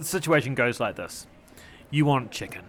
situation 0.00 0.54
goes 0.54 0.78
like 0.78 0.96
this: 0.96 1.26
you 1.90 2.04
want 2.04 2.30
chicken, 2.30 2.62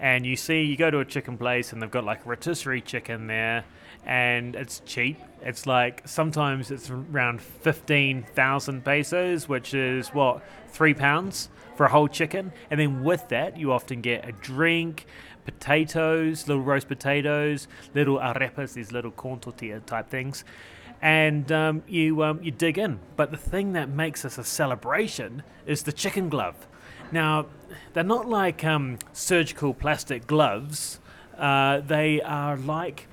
and 0.00 0.26
you 0.26 0.34
see 0.34 0.62
you 0.62 0.76
go 0.76 0.90
to 0.90 0.98
a 0.98 1.04
chicken 1.04 1.36
place 1.36 1.72
and 1.72 1.80
they've 1.80 1.90
got 1.90 2.04
like 2.04 2.24
rotisserie 2.26 2.80
chicken 2.80 3.26
there, 3.26 3.64
and 4.04 4.56
it's 4.56 4.80
cheap. 4.86 5.20
It's 5.42 5.66
like 5.66 6.02
sometimes 6.06 6.70
it's 6.70 6.90
around 6.90 7.40
fifteen 7.40 8.24
thousand 8.34 8.84
pesos, 8.84 9.48
which 9.48 9.74
is 9.74 10.08
what 10.08 10.42
three 10.68 10.94
pounds 10.94 11.50
for 11.76 11.86
a 11.86 11.90
whole 11.90 12.08
chicken, 12.08 12.52
and 12.70 12.80
then 12.80 13.04
with 13.04 13.28
that 13.28 13.56
you 13.56 13.72
often 13.72 14.00
get 14.00 14.28
a 14.28 14.32
drink, 14.32 15.06
potatoes, 15.44 16.48
little 16.48 16.62
roast 16.62 16.88
potatoes, 16.88 17.68
little 17.94 18.18
arepas, 18.18 18.72
these 18.74 18.92
little 18.92 19.10
corn 19.10 19.40
tortilla 19.40 19.80
type 19.80 20.10
things, 20.10 20.44
and 21.00 21.50
um, 21.52 21.82
you 21.88 22.22
um, 22.22 22.42
you 22.42 22.50
dig 22.50 22.76
in. 22.78 23.00
But 23.16 23.30
the 23.30 23.38
thing 23.38 23.72
that 23.72 23.88
makes 23.88 24.22
this 24.22 24.38
a 24.38 24.44
celebration 24.44 25.42
is 25.66 25.82
the 25.82 25.92
chicken 25.92 26.28
glove. 26.28 26.66
Now, 27.12 27.46
they're 27.92 28.04
not 28.04 28.28
like 28.28 28.64
um, 28.64 28.98
surgical 29.12 29.74
plastic 29.74 30.26
gloves. 30.26 31.00
Uh, 31.36 31.80
they 31.80 32.20
are 32.20 32.56
like 32.56 33.06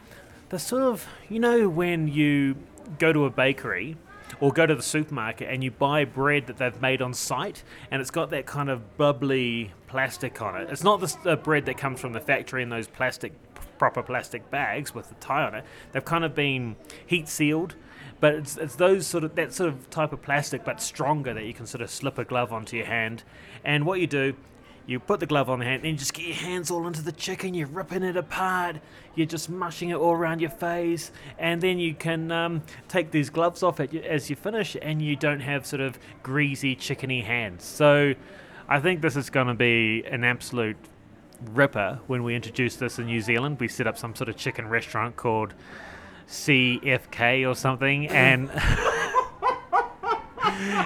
the 0.50 0.60
sort 0.60 0.84
of 0.84 1.08
you 1.30 1.40
know 1.40 1.70
when 1.70 2.08
you 2.08 2.56
go 3.00 3.12
to 3.12 3.26
a 3.26 3.30
bakery 3.30 3.98
or 4.40 4.52
go 4.52 4.66
to 4.66 4.76
the 4.76 4.84
supermarket 4.84 5.50
and 5.50 5.64
you 5.64 5.72
buy 5.72 6.06
bread 6.06 6.48
that 6.48 6.58
they've 6.58 6.82
made 6.82 7.02
on 7.02 7.14
site 7.14 7.64
and 7.90 8.02
it's 8.02 8.12
got 8.12 8.30
that 8.30 8.46
kind 8.46 8.70
of 8.70 8.98
bubbly 8.98 9.72
plastic 9.88 10.42
on 10.42 10.60
it. 10.62 10.70
It's 10.70 10.84
not 10.84 11.00
the 11.00 11.32
uh, 11.32 11.36
bread 11.38 11.66
that 11.66 11.78
comes 11.78 12.00
from 12.00 12.14
the 12.14 12.20
factory 12.20 12.62
in 12.62 12.70
those 12.70 12.88
plastic 12.88 13.34
proper 13.78 14.02
plastic 14.04 14.50
bags 14.50 14.94
with 14.94 15.10
the 15.10 15.16
tie 15.16 15.44
on 15.44 15.56
it. 15.56 15.64
They've 15.92 16.04
kind 16.04 16.24
of 16.24 16.36
been 16.36 16.76
heat 17.06 17.28
sealed. 17.28 17.76
But 18.20 18.36
it's, 18.36 18.58
it's 18.58 18.76
those 18.76 19.06
sort 19.06 19.24
of 19.24 19.36
that 19.36 19.54
sort 19.54 19.70
of 19.70 19.90
type 19.90 20.12
of 20.12 20.22
plastic, 20.22 20.66
but 20.66 20.82
stronger 20.82 21.34
that 21.34 21.46
you 21.46 21.54
can 21.54 21.66
sort 21.66 21.82
of 21.82 21.90
slip 21.90 22.18
a 22.18 22.26
glove 22.26 22.52
onto 22.52 22.78
your 22.78 22.86
hand. 22.86 23.24
And 23.64 23.86
what 23.86 24.00
you 24.00 24.08
do, 24.08 24.36
you 24.88 25.00
put 25.00 25.20
the 25.20 25.26
glove 25.26 25.50
on 25.50 25.60
the 25.60 25.66
hand, 25.66 25.84
and 25.84 25.92
you 25.92 25.98
just 25.98 26.14
get 26.14 26.26
your 26.26 26.36
hands 26.36 26.72
all 26.72 26.88
into 26.88 27.02
the 27.02 27.12
chicken. 27.12 27.54
You're 27.54 27.68
ripping 27.68 28.04
it 28.04 28.18
apart. 28.18 28.78
You're 29.16 29.28
just 29.28 29.50
mushing 29.50 29.90
it 29.90 29.96
all 29.96 30.14
around 30.14 30.40
your 30.42 30.50
face, 30.50 31.12
and 31.38 31.62
then 31.62 31.78
you 31.78 31.94
can 31.94 32.32
um, 32.32 32.64
take 32.88 33.12
these 33.12 33.30
gloves 33.30 33.62
off 33.62 33.80
at, 33.80 33.94
as 33.94 34.30
you 34.30 34.36
finish, 34.36 34.76
and 34.82 35.02
you 35.02 35.16
don't 35.16 35.42
have 35.42 35.66
sort 35.66 35.82
of 35.82 36.00
greasy, 36.24 36.76
chickeny 36.76 37.24
hands. 37.24 37.64
So, 37.64 38.14
I 38.70 38.80
think 38.80 39.02
this 39.02 39.16
is 39.16 39.30
going 39.30 39.48
to 39.48 39.54
be 39.54 40.04
an 40.06 40.24
absolute 40.24 40.78
ripper 41.52 42.00
when 42.08 42.24
we 42.24 42.36
introduce 42.36 42.76
this 42.76 43.00
in 43.00 43.06
New 43.06 43.22
Zealand. 43.22 43.60
We 43.60 43.68
set 43.68 43.88
up 43.88 43.98
some 43.98 44.16
sort 44.16 44.30
of 44.30 44.38
chicken 44.38 44.68
restaurant 44.68 45.16
called 45.16 45.54
CFK 46.28 47.48
or 47.48 47.56
something, 47.56 48.08
and 48.08 48.50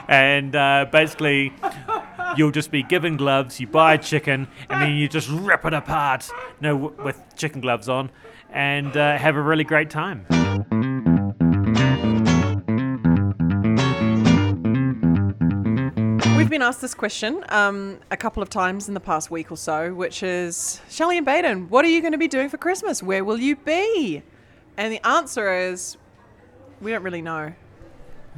and 0.08 0.56
uh, 0.56 0.86
basically 0.92 1.54
you'll 2.38 2.52
just 2.52 2.72
be 2.72 2.84
given 2.84 3.18
gloves. 3.18 3.60
You 3.60 3.68
buy 3.68 3.96
a 3.96 3.98
chicken, 3.98 4.48
and 4.70 4.82
then 4.82 4.96
you 4.96 5.08
just 5.08 5.30
rip 5.30 5.66
it 5.66 5.74
apart, 5.74 6.30
no, 6.60 6.78
w- 6.78 7.04
with 7.04 7.22
chicken 7.36 7.62
gloves 7.62 7.90
on, 7.90 8.12
and 8.52 8.96
uh, 8.96 9.18
have 9.18 9.36
a 9.36 9.42
really 9.42 9.64
great 9.64 9.90
time. 9.90 10.26
We've 16.38 16.50
been 16.50 16.62
asked 16.62 16.82
this 16.82 16.94
question 16.96 17.44
um, 17.50 18.00
a 18.10 18.18
couple 18.18 18.42
of 18.42 18.50
times 18.50 18.88
in 18.88 18.94
the 18.94 19.00
past 19.00 19.30
week 19.30 19.52
or 19.52 19.58
so, 19.58 19.94
which 19.94 20.24
is 20.24 20.82
Shelley 20.90 21.18
and 21.18 21.26
Baden, 21.26 21.70
what 21.70 21.86
are 21.86 21.88
you 21.88 22.02
going 22.02 22.14
to 22.14 22.18
be 22.18 22.28
doing 22.28 22.50
for 22.50 22.58
Christmas? 22.58 23.04
Where 23.04 23.24
will 23.24 23.40
you 23.40 23.56
be? 23.56 24.24
And 24.78 24.92
the 24.92 25.06
answer 25.06 25.54
is 25.54 25.98
we 26.80 26.92
don't 26.92 27.04
really 27.04 27.22
know. 27.22 27.54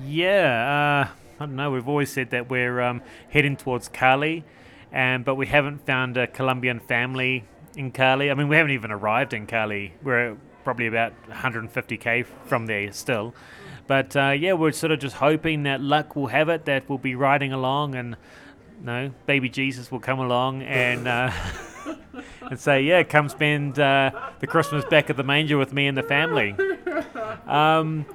Yeah, 0.03 1.07
uh, 1.09 1.15
I 1.39 1.45
don't 1.45 1.55
know. 1.55 1.71
We've 1.71 1.87
always 1.87 2.11
said 2.11 2.31
that 2.31 2.49
we're 2.49 2.81
um, 2.81 3.01
heading 3.29 3.55
towards 3.55 3.87
Cali, 3.87 4.43
and 4.91 5.23
but 5.23 5.35
we 5.35 5.47
haven't 5.47 5.85
found 5.85 6.17
a 6.17 6.27
Colombian 6.27 6.79
family 6.79 7.45
in 7.75 7.91
Cali. 7.91 8.31
I 8.31 8.33
mean, 8.33 8.47
we 8.47 8.55
haven't 8.55 8.71
even 8.71 8.91
arrived 8.91 9.33
in 9.33 9.45
Cali. 9.45 9.93
We're 10.01 10.37
probably 10.63 10.87
about 10.87 11.13
150k 11.29 12.25
from 12.45 12.65
there 12.65 12.91
still. 12.91 13.33
But 13.85 14.15
uh, 14.15 14.29
yeah, 14.29 14.53
we're 14.53 14.71
sort 14.71 14.91
of 14.91 14.99
just 14.99 15.17
hoping 15.17 15.63
that 15.63 15.81
luck 15.81 16.15
will 16.15 16.27
have 16.27 16.49
it 16.49 16.65
that 16.65 16.87
we'll 16.87 16.97
be 16.97 17.15
riding 17.15 17.51
along 17.51 17.95
and 17.95 18.15
no, 18.81 19.11
baby 19.25 19.49
Jesus 19.49 19.91
will 19.91 19.99
come 19.99 20.19
along 20.19 20.61
and 20.63 21.07
uh, 21.07 21.31
and 22.49 22.59
say, 22.59 22.83
yeah, 22.83 23.03
come 23.03 23.29
spend 23.29 23.79
uh, 23.79 24.11
the 24.39 24.47
Christmas 24.47 24.85
back 24.85 25.09
at 25.09 25.17
the 25.17 25.23
manger 25.23 25.57
with 25.57 25.73
me 25.73 25.87
and 25.87 25.97
the 25.97 26.03
family. 26.03 26.55
Um, 27.47 28.05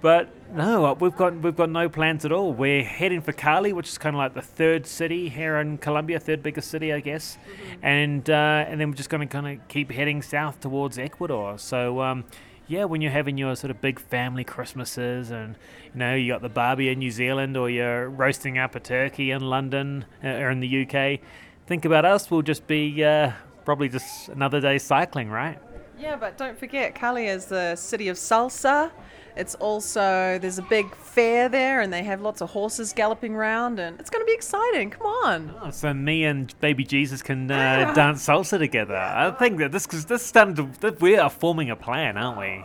but 0.00 0.28
no, 0.54 0.84
uh, 0.84 0.94
we've 0.94 1.16
got 1.16 1.34
we've 1.40 1.56
got 1.56 1.70
no 1.70 1.88
plans 1.88 2.24
at 2.24 2.30
all. 2.30 2.52
We're 2.52 2.84
heading 2.84 3.20
for 3.20 3.32
Cali, 3.32 3.72
which 3.72 3.88
is 3.88 3.96
kind 3.96 4.14
of 4.14 4.18
like 4.18 4.34
the 4.34 4.42
third 4.42 4.86
city 4.86 5.28
here 5.28 5.56
in 5.56 5.78
Colombia, 5.78 6.20
third 6.20 6.42
biggest 6.42 6.70
city, 6.70 6.92
I 6.92 7.00
guess, 7.00 7.38
and 7.82 8.28
uh, 8.28 8.66
and 8.68 8.80
then 8.80 8.90
we're 8.90 8.96
just 8.96 9.08
going 9.08 9.26
to 9.26 9.32
kind 9.32 9.58
of 9.58 9.66
keep 9.68 9.90
heading 9.90 10.22
south 10.22 10.60
towards 10.60 10.98
Ecuador. 10.98 11.58
So. 11.58 12.00
Um, 12.02 12.24
yeah, 12.66 12.84
when 12.84 13.02
you're 13.02 13.12
having 13.12 13.36
your 13.36 13.54
sort 13.56 13.70
of 13.70 13.82
big 13.82 14.00
family 14.00 14.42
Christmases, 14.42 15.30
and 15.30 15.54
you 15.92 15.98
know 15.98 16.14
you 16.14 16.32
got 16.32 16.40
the 16.40 16.48
barbie 16.48 16.88
in 16.88 16.98
New 16.98 17.10
Zealand, 17.10 17.58
or 17.58 17.68
you're 17.68 18.08
roasting 18.08 18.56
up 18.56 18.74
a 18.74 18.80
turkey 18.80 19.32
in 19.32 19.42
London 19.42 20.06
uh, 20.22 20.28
or 20.28 20.48
in 20.48 20.60
the 20.60 20.86
UK, 20.86 21.20
think 21.66 21.84
about 21.84 22.04
us. 22.04 22.30
We'll 22.30 22.42
just 22.42 22.66
be 22.66 23.04
uh, 23.04 23.32
probably 23.64 23.88
just 23.88 24.28
another 24.28 24.60
day 24.60 24.78
cycling, 24.78 25.30
right? 25.30 25.58
Yeah, 25.98 26.16
but 26.16 26.36
don't 26.36 26.58
forget, 26.58 26.94
Cali 26.94 27.26
is 27.26 27.46
the 27.46 27.76
city 27.76 28.08
of 28.08 28.16
salsa. 28.16 28.90
It's 29.36 29.56
also, 29.56 30.38
there's 30.40 30.58
a 30.58 30.62
big 30.62 30.94
fair 30.94 31.48
there, 31.48 31.80
and 31.80 31.92
they 31.92 32.04
have 32.04 32.20
lots 32.20 32.40
of 32.40 32.50
horses 32.50 32.92
galloping 32.92 33.34
around, 33.34 33.80
and 33.80 33.98
it's 33.98 34.08
going 34.10 34.22
to 34.22 34.26
be 34.26 34.34
exciting. 34.34 34.90
Come 34.90 35.06
on. 35.06 35.54
Oh, 35.60 35.70
so 35.70 35.92
me 35.92 36.24
and 36.24 36.58
baby 36.60 36.84
Jesus 36.84 37.20
can 37.20 37.50
uh, 37.50 37.92
dance 37.96 38.24
salsa 38.24 38.58
together. 38.58 38.96
I 38.96 39.32
think 39.32 39.58
that 39.58 39.72
this 39.72 39.86
because 39.86 40.06
this 40.06 40.20
is 40.20 40.26
starting 40.26 40.54
to 40.54 40.96
we 41.00 41.16
are 41.16 41.30
forming 41.30 41.70
a 41.70 41.76
plan, 41.76 42.16
aren't 42.16 42.38
we? 42.38 42.64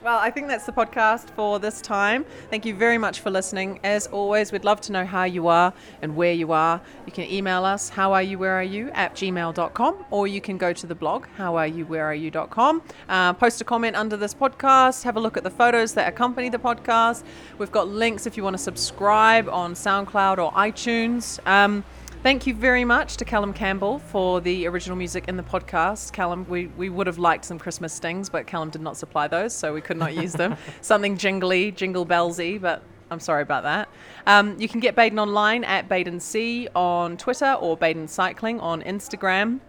Well, 0.00 0.18
I 0.18 0.30
think 0.30 0.46
that's 0.46 0.64
the 0.64 0.70
podcast 0.70 1.30
for 1.30 1.58
this 1.58 1.80
time. 1.80 2.24
Thank 2.50 2.64
you 2.64 2.72
very 2.72 2.98
much 2.98 3.18
for 3.18 3.30
listening. 3.30 3.80
As 3.82 4.06
always, 4.06 4.52
we'd 4.52 4.64
love 4.64 4.80
to 4.82 4.92
know 4.92 5.04
how 5.04 5.24
you 5.24 5.48
are 5.48 5.72
and 6.02 6.14
where 6.14 6.32
you 6.32 6.52
are. 6.52 6.80
You 7.04 7.10
can 7.10 7.24
email 7.24 7.64
us, 7.64 7.88
how 7.88 8.12
are 8.12 8.22
you, 8.22 8.38
where 8.38 8.52
are 8.52 8.62
you, 8.62 8.90
at 8.94 9.16
gmail.com, 9.16 10.04
or 10.12 10.28
you 10.28 10.40
can 10.40 10.56
go 10.56 10.72
to 10.72 10.86
the 10.86 10.94
blog, 10.94 11.26
how 11.36 11.56
are 11.56 11.66
you, 11.66 11.84
where 11.84 12.04
are 12.04 12.14
you.com. 12.14 12.80
Uh, 13.08 13.32
post 13.32 13.60
a 13.60 13.64
comment 13.64 13.96
under 13.96 14.16
this 14.16 14.34
podcast, 14.34 15.02
have 15.02 15.16
a 15.16 15.20
look 15.20 15.36
at 15.36 15.42
the 15.42 15.50
photos 15.50 15.94
that 15.94 16.06
accompany 16.06 16.48
the 16.48 16.58
podcast. 16.58 17.24
We've 17.58 17.72
got 17.72 17.88
links 17.88 18.24
if 18.24 18.36
you 18.36 18.44
want 18.44 18.54
to 18.54 18.62
subscribe 18.62 19.48
on 19.48 19.74
SoundCloud 19.74 20.38
or 20.38 20.52
iTunes. 20.52 21.44
Um, 21.44 21.82
Thank 22.24 22.48
you 22.48 22.54
very 22.54 22.84
much 22.84 23.16
to 23.18 23.24
Callum 23.24 23.52
Campbell 23.52 24.00
for 24.00 24.40
the 24.40 24.66
original 24.66 24.96
music 24.96 25.28
in 25.28 25.36
the 25.36 25.42
podcast. 25.44 26.12
Callum, 26.12 26.44
we, 26.48 26.66
we 26.66 26.88
would 26.88 27.06
have 27.06 27.18
liked 27.18 27.44
some 27.44 27.60
Christmas 27.60 27.92
stings, 27.92 28.28
but 28.28 28.44
Callum 28.44 28.70
did 28.70 28.80
not 28.80 28.96
supply 28.96 29.28
those, 29.28 29.54
so 29.54 29.72
we 29.72 29.80
could 29.80 29.96
not 29.96 30.14
use 30.16 30.32
them. 30.32 30.56
Something 30.80 31.16
jingly, 31.16 31.70
jingle 31.70 32.04
bellsy, 32.04 32.58
but 32.60 32.82
I'm 33.12 33.20
sorry 33.20 33.42
about 33.42 33.62
that. 33.62 33.88
Um, 34.26 34.60
you 34.60 34.68
can 34.68 34.80
get 34.80 34.96
Baden 34.96 35.20
online 35.20 35.62
at 35.62 35.88
Baden 35.88 36.18
C 36.18 36.68
on 36.74 37.16
Twitter 37.16 37.52
or 37.52 37.76
Baden 37.76 38.08
Cycling 38.08 38.58
on 38.58 38.82
Instagram. 38.82 39.60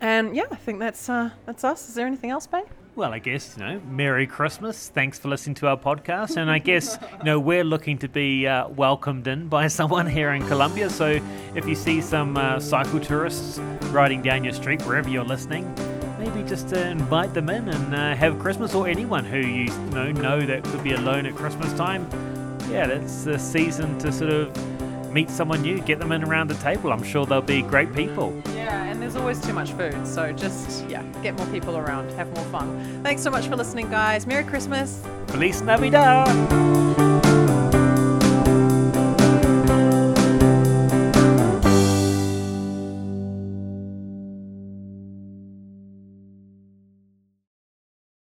And 0.00 0.36
yeah, 0.36 0.46
I 0.48 0.56
think 0.56 0.78
that's 0.78 1.08
uh, 1.08 1.30
that's 1.44 1.64
us. 1.64 1.88
Is 1.88 1.96
there 1.96 2.06
anything 2.06 2.30
else, 2.30 2.46
Bay? 2.46 2.62
Well, 2.96 3.14
I 3.14 3.20
guess, 3.20 3.56
you 3.56 3.64
know, 3.64 3.80
Merry 3.88 4.26
Christmas. 4.26 4.88
Thanks 4.88 5.18
for 5.18 5.28
listening 5.28 5.54
to 5.56 5.68
our 5.68 5.76
podcast. 5.76 6.36
And 6.36 6.50
I 6.50 6.58
guess, 6.58 6.98
you 7.18 7.24
know, 7.24 7.38
we're 7.38 7.64
looking 7.64 7.98
to 7.98 8.08
be 8.08 8.46
uh, 8.46 8.68
welcomed 8.68 9.26
in 9.28 9.48
by 9.48 9.68
someone 9.78 10.06
here 10.06 10.32
in 10.32 10.46
Colombia. 10.48 10.90
So 10.90 11.20
if 11.54 11.66
you 11.66 11.76
see 11.76 12.00
some 12.00 12.36
uh, 12.36 12.58
cycle 12.58 12.98
tourists 12.98 13.58
riding 13.90 14.22
down 14.22 14.42
your 14.42 14.52
street, 14.52 14.82
wherever 14.82 15.08
you're 15.08 15.24
listening, 15.24 15.72
maybe 16.18 16.46
just 16.48 16.74
uh, 16.74 16.78
invite 16.78 17.32
them 17.32 17.48
in 17.48 17.68
and 17.68 17.94
uh, 17.94 18.14
have 18.16 18.38
Christmas 18.40 18.74
or 18.74 18.88
anyone 18.88 19.24
who 19.24 19.38
you, 19.38 19.64
you 19.64 19.90
know, 19.90 20.10
know 20.10 20.40
that 20.40 20.64
could 20.64 20.82
be 20.82 20.92
alone 20.92 21.26
at 21.26 21.36
Christmas 21.36 21.72
time. 21.74 22.08
Yeah, 22.68 22.86
that's 22.86 23.24
the 23.24 23.38
season 23.38 23.98
to 24.00 24.12
sort 24.12 24.32
of 24.32 24.79
meet 25.12 25.30
someone 25.30 25.62
new, 25.62 25.80
get 25.80 25.98
them 25.98 26.12
in 26.12 26.24
around 26.24 26.48
the 26.48 26.54
table. 26.54 26.92
I'm 26.92 27.02
sure 27.02 27.26
they'll 27.26 27.42
be 27.42 27.62
great 27.62 27.94
people. 27.94 28.40
Yeah, 28.54 28.84
and 28.84 29.00
there's 29.02 29.16
always 29.16 29.40
too 29.40 29.52
much 29.52 29.72
food. 29.72 30.06
So 30.06 30.32
just, 30.32 30.88
yeah, 30.88 31.02
get 31.22 31.36
more 31.36 31.46
people 31.46 31.76
around, 31.76 32.10
have 32.12 32.32
more 32.34 32.44
fun. 32.46 33.02
Thanks 33.02 33.22
so 33.22 33.30
much 33.30 33.46
for 33.46 33.56
listening, 33.56 33.90
guys. 33.90 34.26
Merry 34.26 34.44
Christmas. 34.44 35.02
Feliz 35.26 35.62
Navidad! 35.62 37.09